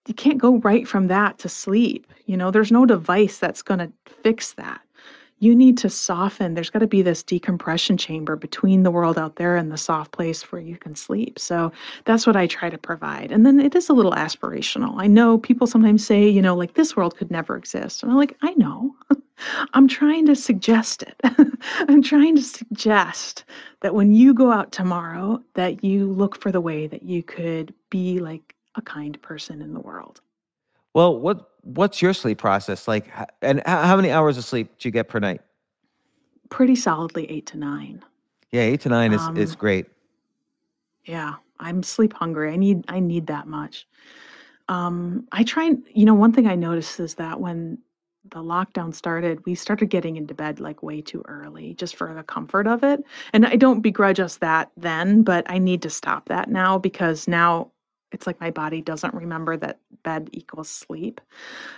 [0.08, 2.08] You can't go right from that to sleep.
[2.26, 4.82] You know, there's no device that's going to fix that
[5.44, 6.54] you need to soften.
[6.54, 10.14] There's got to be this decompression chamber between the world out there and the soft
[10.14, 11.38] place where you can sleep.
[11.38, 11.74] So
[12.06, 13.30] that's what I try to provide.
[13.30, 14.94] And then it is a little aspirational.
[14.98, 18.04] I know people sometimes say, you know, like this world could never exist.
[18.04, 18.96] And I'm like, I know.
[19.74, 21.16] I'm trying to suggest it.
[21.80, 23.44] I'm trying to suggest
[23.82, 27.74] that when you go out tomorrow that you look for the way that you could
[27.90, 30.22] be like a kind person in the world.
[30.94, 33.12] Well, what what's your sleep process like?
[33.42, 35.42] And how many hours of sleep do you get per night?
[36.50, 38.04] Pretty solidly eight to nine.
[38.52, 39.88] Yeah, eight to nine is is um, great.
[41.06, 42.52] Yeah, I'm sleep hungry.
[42.52, 43.88] I need I need that much.
[44.70, 47.80] Um, I try and you know one thing I noticed is that when
[48.30, 52.24] the lockdown started, we started getting into bed like way too early just for the
[52.24, 53.04] comfort of it.
[53.34, 57.28] And I don't begrudge us that then, but I need to stop that now because
[57.28, 57.72] now
[58.14, 61.20] it's like my body doesn't remember that bed equals sleep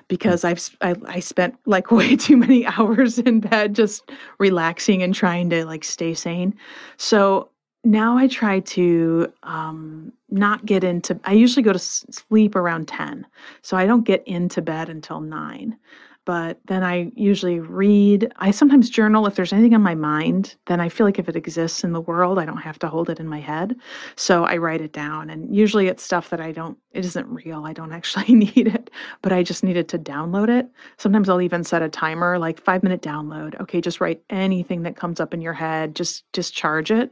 [0.08, 5.16] because I've I, I spent like way too many hours in bed just relaxing and
[5.16, 6.54] trying to like stay sane.
[6.98, 7.50] So
[7.84, 11.20] now I try to um, not get into.
[11.24, 13.26] I usually go to sleep around ten,
[13.62, 15.78] so I don't get into bed until nine
[16.26, 18.34] but then I usually read.
[18.38, 20.56] I sometimes journal if there's anything on my mind.
[20.66, 23.12] Then I feel like if it exists in the world, I don't have to hold
[23.12, 23.76] it in my head.
[24.16, 25.30] So I write it down.
[25.30, 27.64] And usually it's stuff that I don't, it isn't real.
[27.66, 28.90] I don't actually need it,
[29.22, 30.68] but I just needed to download it.
[30.98, 33.60] Sometimes I'll even set a timer, like five minute download.
[33.62, 37.12] Okay, just write anything that comes up in your head, just, just charge it.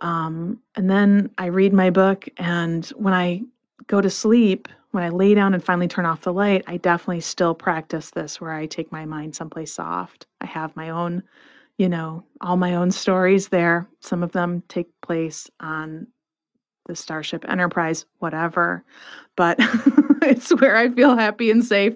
[0.00, 2.28] Um, and then I read my book.
[2.36, 3.42] And when I
[3.86, 7.20] go to sleep, when I lay down and finally turn off the light, I definitely
[7.20, 10.26] still practice this where I take my mind someplace soft.
[10.40, 11.24] I have my own,
[11.76, 13.88] you know, all my own stories there.
[14.00, 16.06] Some of them take place on
[16.86, 18.84] the Starship Enterprise, whatever,
[19.36, 19.56] but
[20.22, 21.94] it's where I feel happy and safe.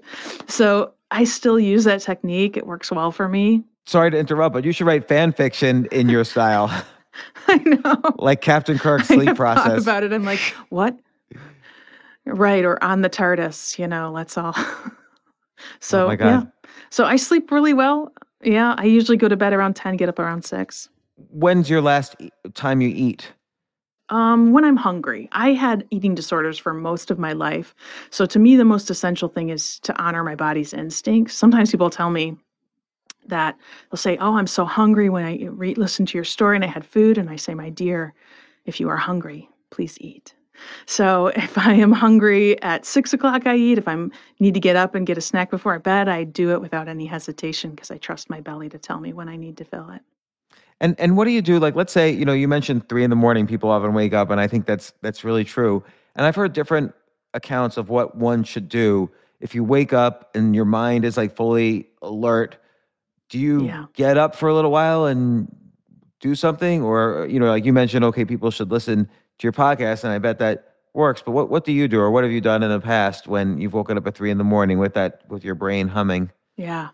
[0.49, 2.57] So I still use that technique.
[2.57, 3.63] It works well for me.
[3.87, 6.69] Sorry to interrupt, but you should write fan fiction in your style.
[7.47, 8.03] I know.
[8.17, 9.83] Like Captain Kirk's sleep process.
[9.83, 10.13] about it.
[10.13, 10.99] I'm like, what?
[12.29, 14.55] Right, or on the TARDIS, you know, let's all.
[15.61, 16.43] Oh so, my yeah.
[16.43, 16.53] God.
[16.91, 18.13] So I sleep really well.
[18.43, 20.89] Yeah, I usually go to bed around 10, get up around 6.
[21.31, 23.33] When's your last e- time you eat?
[24.11, 25.29] Um, when I'm hungry.
[25.33, 27.75] I had eating disorders for most of my life.
[28.11, 31.35] So to me, the most essential thing is to honor my body's instincts.
[31.35, 32.37] Sometimes people tell me
[33.27, 33.57] that
[33.91, 36.69] they'll say, Oh, I'm so hungry when I re- listen to your story and I
[36.69, 37.19] had food.
[37.19, 38.15] And I say, My dear,
[38.65, 40.35] if you are hungry, please eat.
[40.87, 43.79] So if I am hungry at six o'clock, I eat.
[43.79, 43.97] If I
[44.41, 46.89] need to get up and get a snack before I bed, I do it without
[46.89, 49.91] any hesitation because I trust my belly to tell me when I need to fill
[49.91, 50.03] it.
[50.81, 51.59] And and what do you do?
[51.59, 53.47] Like, let's say you know you mentioned three in the morning.
[53.47, 55.83] People often wake up, and I think that's that's really true.
[56.15, 56.95] And I've heard different
[57.35, 61.37] accounts of what one should do if you wake up and your mind is like
[61.37, 62.59] fully alert.
[63.29, 63.87] Do you Yeah.
[63.93, 65.49] get up for a little while and
[66.21, 70.05] do something, or you know, like you mentioned, okay, people should listen to your podcast,
[70.05, 71.23] and I bet that works.
[71.25, 73.59] But what what do you do, or what have you done in the past when
[73.59, 76.31] you've woken up at three in the morning with that with your brain humming?
[76.57, 76.91] Yeah.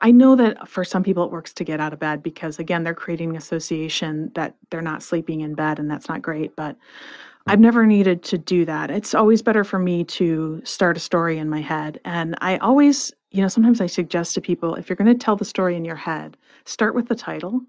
[0.00, 2.84] I know that for some people it works to get out of bed because again
[2.84, 6.76] they're creating an association that they're not sleeping in bed and that's not great, but
[6.76, 7.50] hmm.
[7.50, 8.90] I've never needed to do that.
[8.90, 12.00] It's always better for me to start a story in my head.
[12.04, 15.36] And I always, you know, sometimes I suggest to people if you're going to tell
[15.36, 17.60] the story in your head, start with the title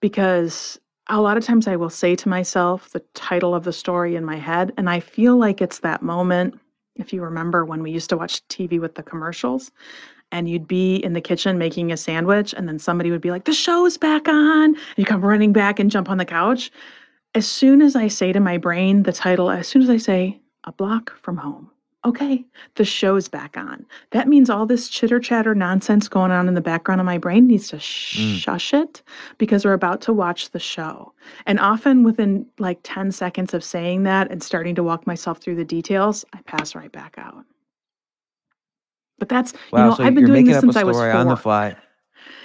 [0.00, 4.16] because a lot of times I will say to myself the title of the story
[4.16, 6.58] in my head, and I feel like it's that moment
[6.96, 9.70] If you remember when we used to watch TV with the commercials,
[10.32, 13.44] and you'd be in the kitchen making a sandwich, and then somebody would be like,
[13.44, 14.74] The show's back on.
[14.74, 16.70] And you come running back and jump on the couch.
[17.34, 20.40] As soon as I say to my brain the title, as soon as I say,
[20.64, 21.70] A block from home,
[22.06, 22.44] okay,
[22.76, 23.84] the show's back on.
[24.12, 27.46] That means all this chitter chatter nonsense going on in the background of my brain
[27.46, 28.38] needs to mm.
[28.38, 29.02] shush it
[29.38, 31.12] because we're about to watch the show.
[31.46, 35.56] And often within like 10 seconds of saying that and starting to walk myself through
[35.56, 37.44] the details, I pass right back out.
[39.18, 41.26] But that's, Wow, you know, so I've been doing this since I was story on
[41.26, 41.42] the four.
[41.42, 41.76] fly.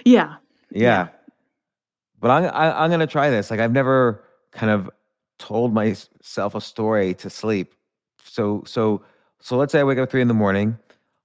[0.05, 0.35] Yeah.
[0.71, 1.09] Yeah.
[2.19, 3.51] But I'm I, I'm gonna try this.
[3.51, 4.89] Like I've never kind of
[5.39, 7.73] told myself a story to sleep.
[8.23, 9.01] So so
[9.41, 10.77] so let's say I wake up three in the morning.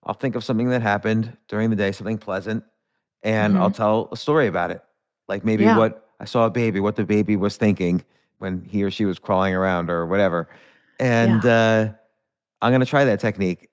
[0.04, 2.64] I'll think of something that happened during the day, something pleasant,
[3.22, 4.82] and I'll tell a story about it.
[5.28, 5.70] Like maybe Mm-hmm.
[5.70, 5.78] Yeah.
[5.78, 8.04] what I saw a baby, what the baby was thinking
[8.38, 10.48] when he or she was crawling around or whatever.
[11.00, 11.88] And uh,
[12.62, 13.68] I'm gonna try that technique.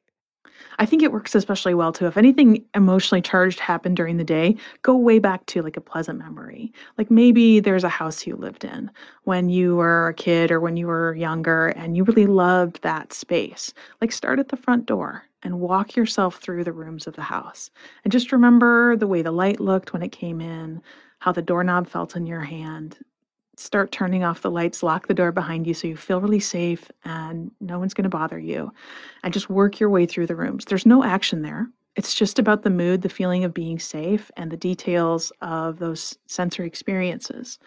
[0.79, 2.07] I think it works especially well too.
[2.07, 6.19] If anything emotionally charged happened during the day, go way back to like a pleasant
[6.19, 6.73] memory.
[6.97, 8.89] Like maybe there's a house you lived in
[9.23, 13.13] when you were a kid or when you were younger and you really loved that
[13.13, 13.73] space.
[14.01, 17.69] Like start at the front door and walk yourself through the rooms of the house.
[18.03, 20.81] And just remember the way the light looked when it came in,
[21.19, 22.97] how the doorknob felt in your hand.
[23.55, 26.89] Start turning off the lights, lock the door behind you so you feel really safe
[27.05, 28.71] and no one's going to bother you
[29.23, 30.65] and just work your way through the rooms.
[30.65, 31.69] There's no action there.
[31.95, 36.17] It's just about the mood, the feeling of being safe, and the details of those
[36.25, 37.59] sensory experiences.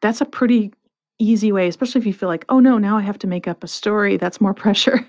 [0.00, 0.72] That's a pretty
[1.18, 3.62] easy way, especially if you feel like, oh no, now I have to make up
[3.62, 4.16] a story.
[4.16, 5.06] That's more pressure.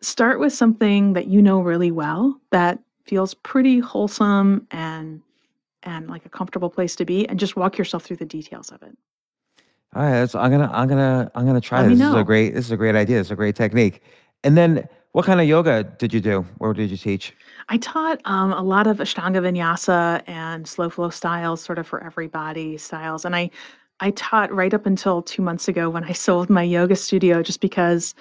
[0.00, 5.22] Start with something that you know really well that feels pretty wholesome and
[5.84, 8.82] and like a comfortable place to be and just walk yourself through the details of
[8.82, 8.98] it.
[9.94, 12.00] All right, that's, I'm gonna I'm gonna I'm gonna try Let me this.
[12.00, 12.24] This is a know.
[12.24, 13.20] great this is a great idea.
[13.20, 14.02] It's a great technique.
[14.44, 16.46] And then what kind of yoga did you do?
[16.60, 17.34] Or did you teach?
[17.68, 22.02] I taught um, a lot of Ashtanga Vinyasa and slow flow styles, sort of for
[22.02, 23.24] everybody styles.
[23.24, 23.50] And I,
[24.00, 27.60] I taught right up until two months ago when I sold my yoga studio, just
[27.60, 28.14] because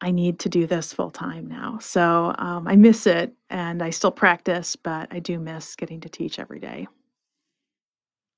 [0.00, 1.78] I need to do this full time now.
[1.80, 6.08] So um, I miss it, and I still practice, but I do miss getting to
[6.08, 6.86] teach every day.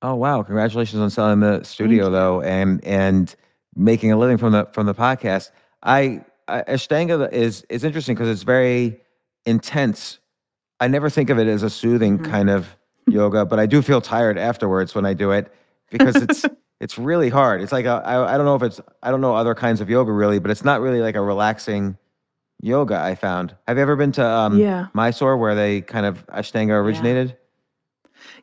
[0.01, 0.43] Oh wow!
[0.43, 3.35] Congratulations on selling the studio though, and and
[3.75, 5.51] making a living from the from the podcast.
[5.83, 9.01] I, I Ashtanga is is interesting because it's very
[9.45, 10.19] intense.
[10.79, 12.29] I never think of it as a soothing Mhm.
[12.31, 12.77] kind of
[13.07, 15.51] yoga, but I do feel tired afterwards when I do it
[15.91, 16.45] because it's
[16.79, 17.61] it's really hard.
[17.61, 20.11] It's like I I don't know if it's I don't know other kinds of yoga
[20.13, 21.97] really, but it's not really like a relaxing
[22.61, 22.97] yoga.
[22.97, 23.53] I found.
[23.67, 24.87] Have you ever been to um, Yeah.
[24.93, 27.29] Mysore where they kind of Ashtanga originated?
[27.29, 27.35] Yeah,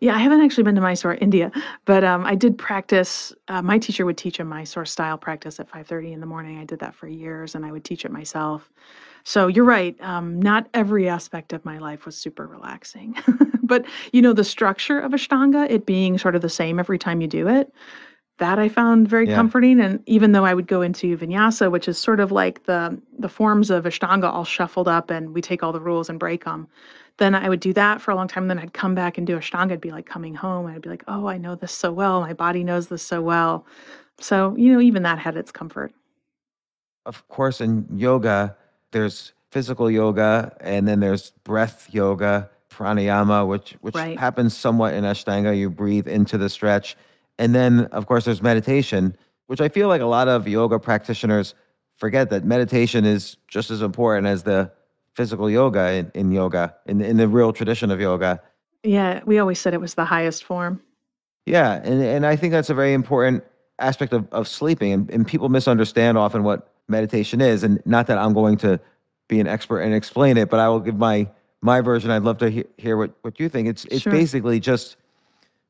[0.03, 1.51] I haven't actually been to Mysore, India,
[1.85, 3.33] but um, I did practice.
[3.49, 6.59] Uh, my teacher would teach a Mysore style practice at 5:30 in the morning.
[6.59, 8.71] I did that for years, and I would teach it myself.
[9.25, 10.01] So you're right.
[10.01, 13.17] Um, not every aspect of my life was super relaxing,
[13.63, 17.21] but you know the structure of Ashtanga, it being sort of the same every time
[17.21, 17.73] you do it.
[18.39, 19.35] That I found very Yeah.
[19.35, 23.01] comforting, and even though I would go into Vinyasa, which is sort of like the
[23.19, 26.45] the forms of Ashtanga all shuffled up, and we take all the rules and break
[26.45, 26.69] them,
[27.19, 28.45] then I would do that for a long time.
[28.45, 29.73] And then I'd come back and do Ashtanga.
[29.73, 30.67] I'd be like coming home.
[30.67, 32.21] And I'd be like, oh, I know this so well.
[32.21, 33.65] My body knows this so well.
[34.19, 35.93] So, you know, even that had its comfort.
[37.07, 38.57] of course, in yoga,
[38.93, 44.19] there's physical yoga and then there's breath yoga, pranayama, which which Right.
[44.19, 45.57] happens somewhat in Ashtanga.
[45.57, 46.97] You breathe into the stretch,
[47.39, 51.55] and then of course there's meditation, which I feel like a lot of yoga practitioners
[51.97, 54.71] forget that meditation is just as important as the
[55.17, 58.41] physical yoga in, in yoga, in in the real tradition of yoga.
[58.83, 60.81] Yeah, we always said it was the highest form.
[61.47, 63.43] Yeah, and, and I think that's a very important
[63.79, 64.93] aspect of, of sleeping.
[64.93, 67.63] And, and people misunderstand often what meditation is.
[67.65, 68.79] And not that I'm going to
[69.29, 71.29] be an expert and explain it, but I will give my
[71.63, 72.11] my version.
[72.11, 73.69] I'd love to he- hear what, what you think.
[73.69, 74.13] It's it's Sure.
[74.13, 74.97] basically just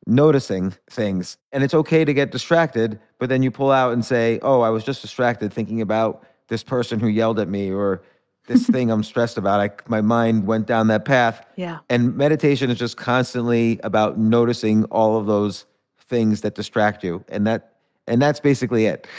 [0.06, 1.36] noticing things.
[1.52, 4.70] And it's okay to get distracted, but then you pull out and say, Oh, I
[4.70, 8.02] was just distracted thinking about this person who yelled at me or
[8.46, 9.60] this thing I'm stressed about.
[9.60, 11.44] I my mind went down that path.
[11.56, 11.78] Yeah.
[11.88, 15.66] And meditation is just constantly about noticing all of those
[15.98, 17.24] things that distract you.
[17.28, 17.72] And that
[18.06, 19.06] and that's basically it.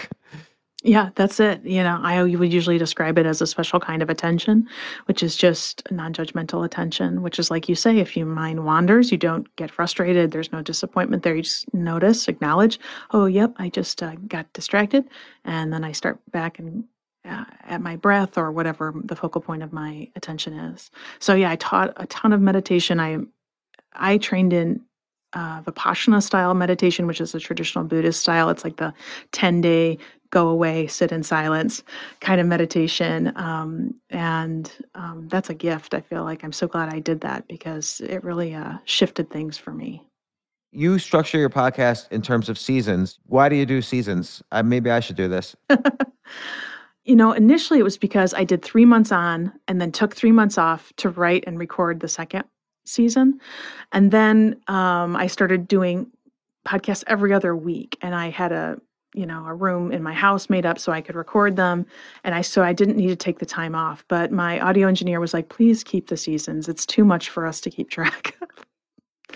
[0.84, 1.66] Yeah, that's it.
[1.66, 4.70] You know, I would usually describe it as a special kind of attention,
[5.06, 9.12] which is just non judgmental attention, which is like you say, if your mind wanders,
[9.12, 10.32] you don't get frustrated.
[10.32, 11.36] There's no disappointment there.
[11.36, 12.80] You just notice, acknowledge,
[13.12, 15.06] oh, yep, I just uh, got distracted.
[15.44, 16.84] And then I start back and
[17.28, 20.90] at my breath or whatever the focal point of my attention is.
[21.20, 23.00] So, yeah, I taught a ton of meditation.
[23.00, 23.20] I
[23.94, 24.82] I trained in
[25.34, 28.50] uh, Vipassana style meditation, which is a traditional Buddhist style.
[28.50, 28.94] It's like the
[29.34, 29.98] 10 day
[30.30, 31.84] go away, sit in silence
[32.20, 33.32] kind of meditation.
[33.36, 35.94] Um, and um, that's a gift.
[35.94, 39.58] I feel like I'm so glad I did that because it really uh, shifted things
[39.58, 40.04] for me.
[40.72, 43.20] You structure your podcast in terms of seasons.
[43.26, 44.44] Why do you do seasons?
[44.52, 45.56] Uh, maybe I should do this.
[47.08, 50.34] you know, initially it was because I did three months on and then took three
[50.34, 52.44] months off to write and record the second
[52.86, 53.40] season.
[53.94, 56.12] And then um, I started doing
[56.68, 57.98] podcasts every other week.
[58.02, 58.78] And I had a
[59.14, 61.86] you know a room in my house made up so I could record them
[62.26, 65.22] and I so I didn't need to take the time off but my audio engineer
[65.22, 68.67] was like please keep the seasons it's too much for us to keep track of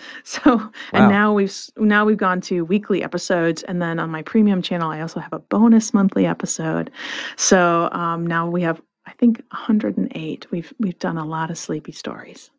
[0.24, 0.70] so wow.
[0.92, 4.90] and now we've now we've gone to weekly episodes and then on my premium channel
[4.90, 6.90] I also have a bonus monthly episode
[7.36, 11.92] so um, now we have I think 108 we've we've done a lot of sleepy
[11.92, 12.50] stories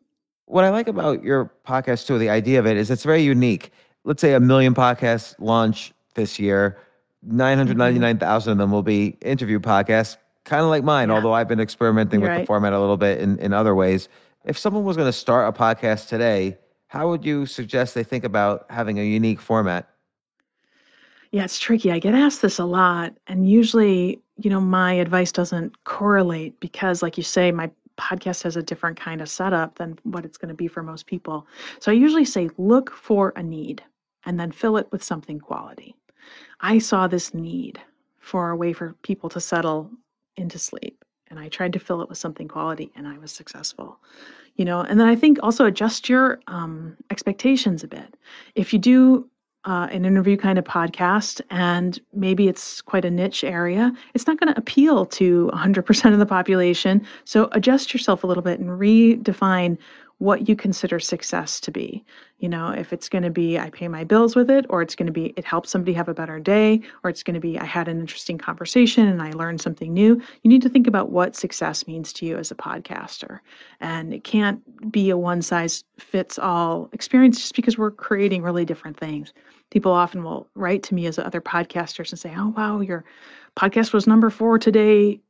[0.46, 3.70] what I like about your podcast too the idea of it is it's very unique
[4.04, 6.78] let's say a million podcasts launch this year
[7.26, 11.14] 999,000 of them will be interview podcasts, kind of like mine, yeah.
[11.14, 12.42] although I've been experimenting You're with right.
[12.42, 14.08] the format a little bit in, in other ways.
[14.44, 16.58] If someone was going to start a podcast today,
[16.94, 19.90] how would you suggest they think about having a unique format?
[21.32, 21.90] Yeah, it's tricky.
[21.90, 23.14] I get asked this a lot.
[23.26, 27.68] And usually, you know, my advice doesn't correlate because, like you say, my
[27.98, 31.06] podcast has a different kind of setup than what it's going to be for most
[31.06, 31.48] people.
[31.80, 33.82] So I usually say look for a need
[34.24, 35.96] and then fill it with something quality.
[36.60, 37.80] I saw this need
[38.20, 39.90] for a way for people to settle
[40.36, 41.04] into sleep.
[41.26, 43.98] And I tried to fill it with something quality and I was successful.
[44.56, 48.16] You know, and then I think also adjust your um, expectations a bit.
[48.54, 49.28] If you do
[49.64, 54.38] uh, an interview kind of podcast and maybe it's quite a niche area, it's not
[54.38, 57.06] going to appeal to 100% of the population.
[57.24, 59.78] So adjust yourself a little bit and redefine
[60.18, 62.04] what you consider success to be.
[62.38, 64.94] You know, if it's going to be I pay my bills with it, or it's
[64.94, 67.58] going to be it helps somebody have a better day, or it's going to be
[67.58, 70.20] I had an interesting conversation and I learned something new.
[70.42, 73.40] You need to think about what success means to you as a podcaster.
[73.80, 74.60] And it can't
[74.92, 79.32] be a one size fits all experience just because we're creating really different things.
[79.70, 83.04] People often will write to me as other podcasters and say, Oh, wow, your
[83.56, 85.20] podcast was number four today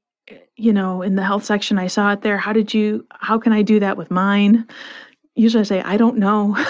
[0.56, 2.38] you know, in the health section, I saw it there.
[2.38, 4.66] How did you, how can I do that with mine?
[5.34, 6.56] Usually I say, I don't know.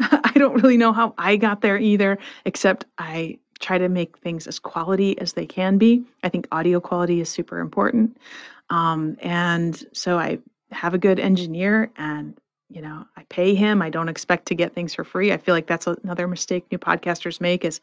[0.00, 4.46] I don't really know how I got there either, except I try to make things
[4.46, 6.04] as quality as they can be.
[6.22, 8.16] I think audio quality is super important.
[8.68, 10.38] Um, and so I
[10.72, 12.36] have a good engineer and
[12.68, 15.54] you know i pay him i don't expect to get things for free i feel
[15.54, 17.80] like that's another mistake new podcasters make is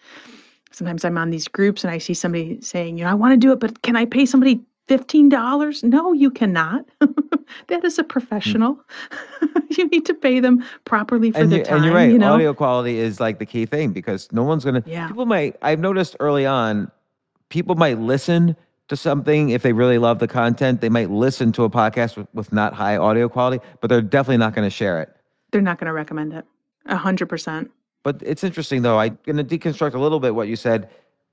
[0.73, 3.37] sometimes I'm on these groups and I see somebody saying, you know, I want to
[3.37, 5.83] do it, but can I pay somebody $15?
[5.83, 6.85] No, you cannot.
[7.67, 8.79] that is a professional.
[9.41, 9.63] Mm.
[9.77, 11.77] you need to pay them properly for and their time.
[11.77, 12.11] And you're right.
[12.11, 12.33] You know?
[12.33, 15.07] Audio quality is like the key thing because no one's going to, yeah.
[15.07, 16.91] people might, I've noticed early on,
[17.49, 18.55] people might listen
[18.89, 20.81] to something if they really love the content.
[20.81, 24.37] They might listen to a podcast with, with not high audio quality, but they're definitely
[24.37, 25.15] not going to share it.
[25.51, 26.45] They're not going to recommend it.
[26.85, 27.71] A hundred percent.
[28.03, 28.99] But it's interesting though.
[28.99, 30.89] I'm going to deconstruct a little bit what you said.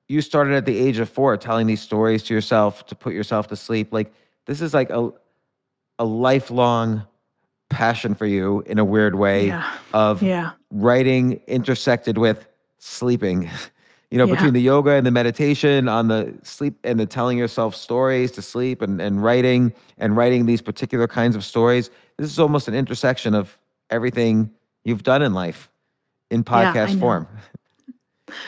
[0.08, 3.48] You started at the age of four telling these stories to yourself to put yourself
[3.48, 3.92] to sleep.
[3.92, 4.12] Like
[4.46, 5.10] this is like a
[5.98, 7.06] a lifelong
[7.68, 9.70] passion for you in a weird way yeah.
[9.92, 10.52] of yeah.
[10.70, 12.48] writing intersected with
[12.78, 13.50] sleeping.
[14.12, 14.34] You know, yeah.
[14.34, 18.42] between the yoga and the meditation on the sleep and the telling yourself stories to
[18.42, 21.90] sleep and, and writing and writing these particular kinds of stories.
[22.16, 23.56] This is almost an intersection of
[23.88, 24.50] everything
[24.82, 25.69] you've done in life
[26.30, 27.28] in podcast yeah, form.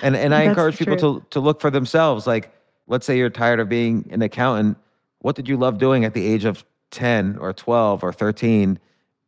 [0.00, 2.24] And and I encourage people to to look for themselves.
[2.24, 2.54] Like,
[2.86, 4.78] let's say you're tired of being an accountant.
[5.18, 8.78] What did you love doing at the age of 10 or 12 or 13?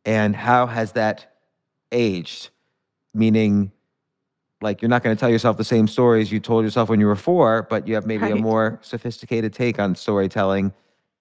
[0.05, 1.35] And how has that
[1.91, 2.51] aged?
[3.13, 3.73] Meaning,
[4.61, 7.07] like you're not going to tell yourself the same stories you told yourself when you
[7.07, 8.33] were four, but you have maybe right.
[8.33, 10.73] a more sophisticated take on storytelling.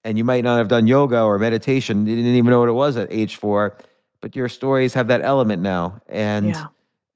[0.05, 2.07] And you might not have done yoga or meditation.
[2.07, 3.77] You didn't even know what it was at age four,
[4.21, 6.01] but your stories have that element now.
[6.09, 6.67] And yeah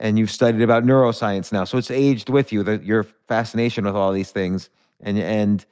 [0.00, 1.64] and you've studied about neuroscience now.
[1.64, 4.70] So it's aged with you, the, your fascination with all these things.
[5.00, 5.64] And and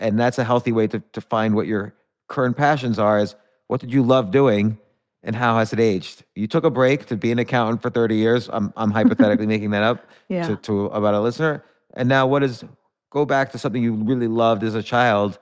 [0.00, 1.94] and that's a healthy way to, to find what your
[2.28, 3.34] current passions are is
[3.68, 4.78] what did you love doing
[5.22, 6.24] and how has it aged?
[6.34, 8.48] You took a break to be an accountant for 30 years.
[8.52, 10.46] I'm I'm hypothetically making that up yeah.
[10.48, 11.64] to, to about a listener.
[11.94, 12.64] And now what is
[13.10, 15.38] go back to something you really loved as a child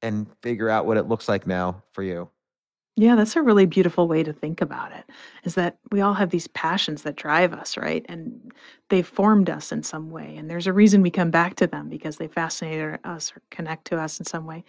[0.00, 2.28] and figure out what it looks like now for you.
[2.96, 5.04] Yeah, that's a really beautiful way to think about it.
[5.44, 8.04] Is that we all have these passions that drive us, right?
[8.08, 8.52] And
[8.90, 10.36] they've formed us in some way.
[10.36, 13.86] And there's a reason we come back to them because they fascinate us or connect
[13.86, 14.62] to us in some way.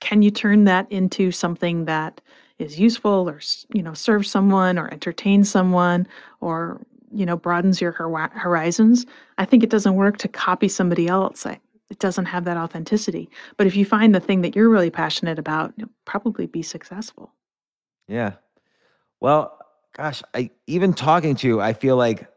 [0.00, 2.20] Can you turn that into something that
[2.58, 3.40] is useful or
[3.72, 6.06] you know serves someone or entertains someone
[6.40, 6.80] or
[7.12, 9.06] you know broadens your horizons?
[9.38, 11.46] I think it doesn't work to copy somebody else.
[11.46, 11.60] I,
[11.90, 13.30] it doesn't have that authenticity.
[13.56, 17.32] But if you find the thing that you're really passionate about, you'll probably be successful.
[18.08, 18.32] Yeah.
[19.20, 19.58] Well,
[19.96, 22.28] gosh, I even talking to you, I feel like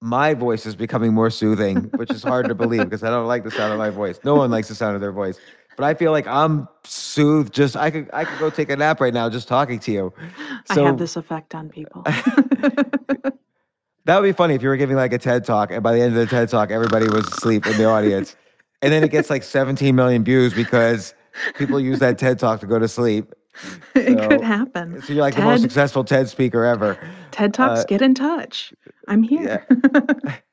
[0.00, 3.44] my voice is becoming more soothing, which is hard to believe because I don't like
[3.44, 4.18] the sound of my voice.
[4.24, 5.38] No one likes the sound of their voice.
[5.76, 7.52] But I feel like I'm soothed.
[7.52, 10.12] Just I could I could go take a nap right now just talking to you.
[10.68, 12.04] I have this effect on people.
[14.06, 16.00] That would be funny if you were giving like a TED talk, and by the
[16.00, 18.34] end of the TED talk, everybody was asleep in the audience,
[18.82, 21.14] and then it gets like 17 million views because
[21.56, 23.34] people use that TED talk to go to sleep.
[23.94, 25.02] it could happen.
[25.02, 26.98] So you're like the most successful TED speaker ever.
[27.30, 28.72] TED Talks, uh, get in touch.
[29.08, 29.66] I'm here.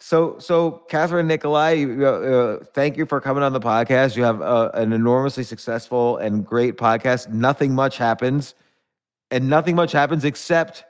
[0.00, 4.16] So, so Kathryn Nicolai, uh, thank you for coming on the podcast.
[4.16, 7.28] You have uh, an enormously successful and great podcast.
[7.30, 8.54] Nothing much happens,
[9.30, 10.84] and nothing much happens except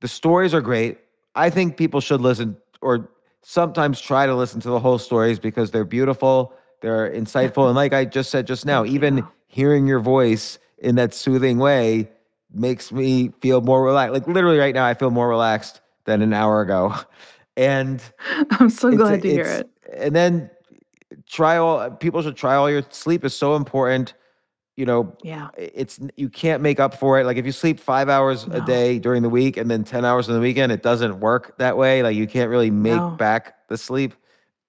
[0.00, 0.98] the stories are great.
[1.34, 3.10] I think people should listen or
[3.42, 7.68] sometimes try to listen to the whole stories because they're beautiful, they're insightful, mm-hmm.
[7.68, 12.10] and like I just said just now, even hearing your voice in that soothing way
[12.52, 14.12] makes me feel more relaxed.
[14.14, 16.94] Like literally right now, I feel more relaxed than an hour ago,
[17.56, 18.02] and.
[18.52, 19.68] I'm so glad to hear it.
[19.96, 20.50] And then
[21.26, 24.14] try all people should try all your sleep is so important.
[24.76, 25.48] You know, Yeah.
[25.56, 27.24] it's you can't make up for it.
[27.26, 30.28] Like if you sleep five hours a day during the week and then 10 hours
[30.28, 32.02] on the weekend, it doesn't work that way.
[32.04, 33.10] Like you can't really make No.
[33.10, 34.14] back the sleep.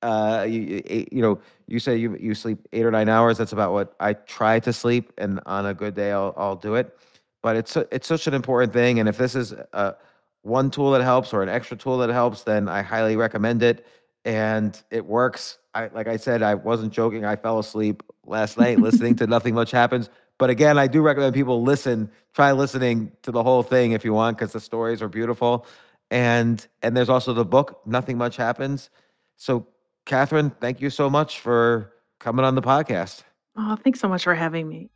[0.02, 3.38] Uh, you, you- eight- you know, you say you, you sleep eight or nine hours.
[3.38, 5.12] That's about what I try to sleep.
[5.18, 6.98] And on a good day, I'll, I'll do it.
[7.42, 9.00] But it's, it's such an important thing.
[9.00, 9.96] And if this is a,
[10.42, 13.86] one tool that helps or an extra tool that helps, then I highly recommend it.
[14.26, 15.58] And it works.
[15.74, 17.24] I like I said, I wasn't joking.
[17.26, 20.10] I fell asleep last night listening to Nothing Much Happens.
[20.38, 24.14] But again, I do recommend people listen, try listening to the whole thing if you
[24.14, 25.66] want, because the stories are beautiful.
[26.12, 28.90] And and there's also the book, Nothing Much Happens.
[29.38, 29.68] So,
[30.10, 33.22] Kathryn, thank you so much for coming on the podcast.
[33.56, 34.90] Oh, thanks so much for having me.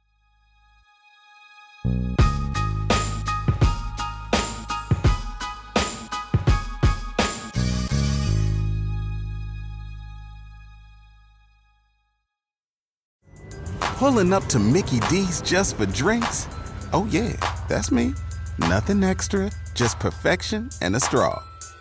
[13.79, 16.47] Pulling up to Mickey D's just for drinks?
[16.91, 17.33] Oh, yeah,
[17.69, 18.15] that's me.
[18.57, 21.41] Nothing extra, just perfection and a straw.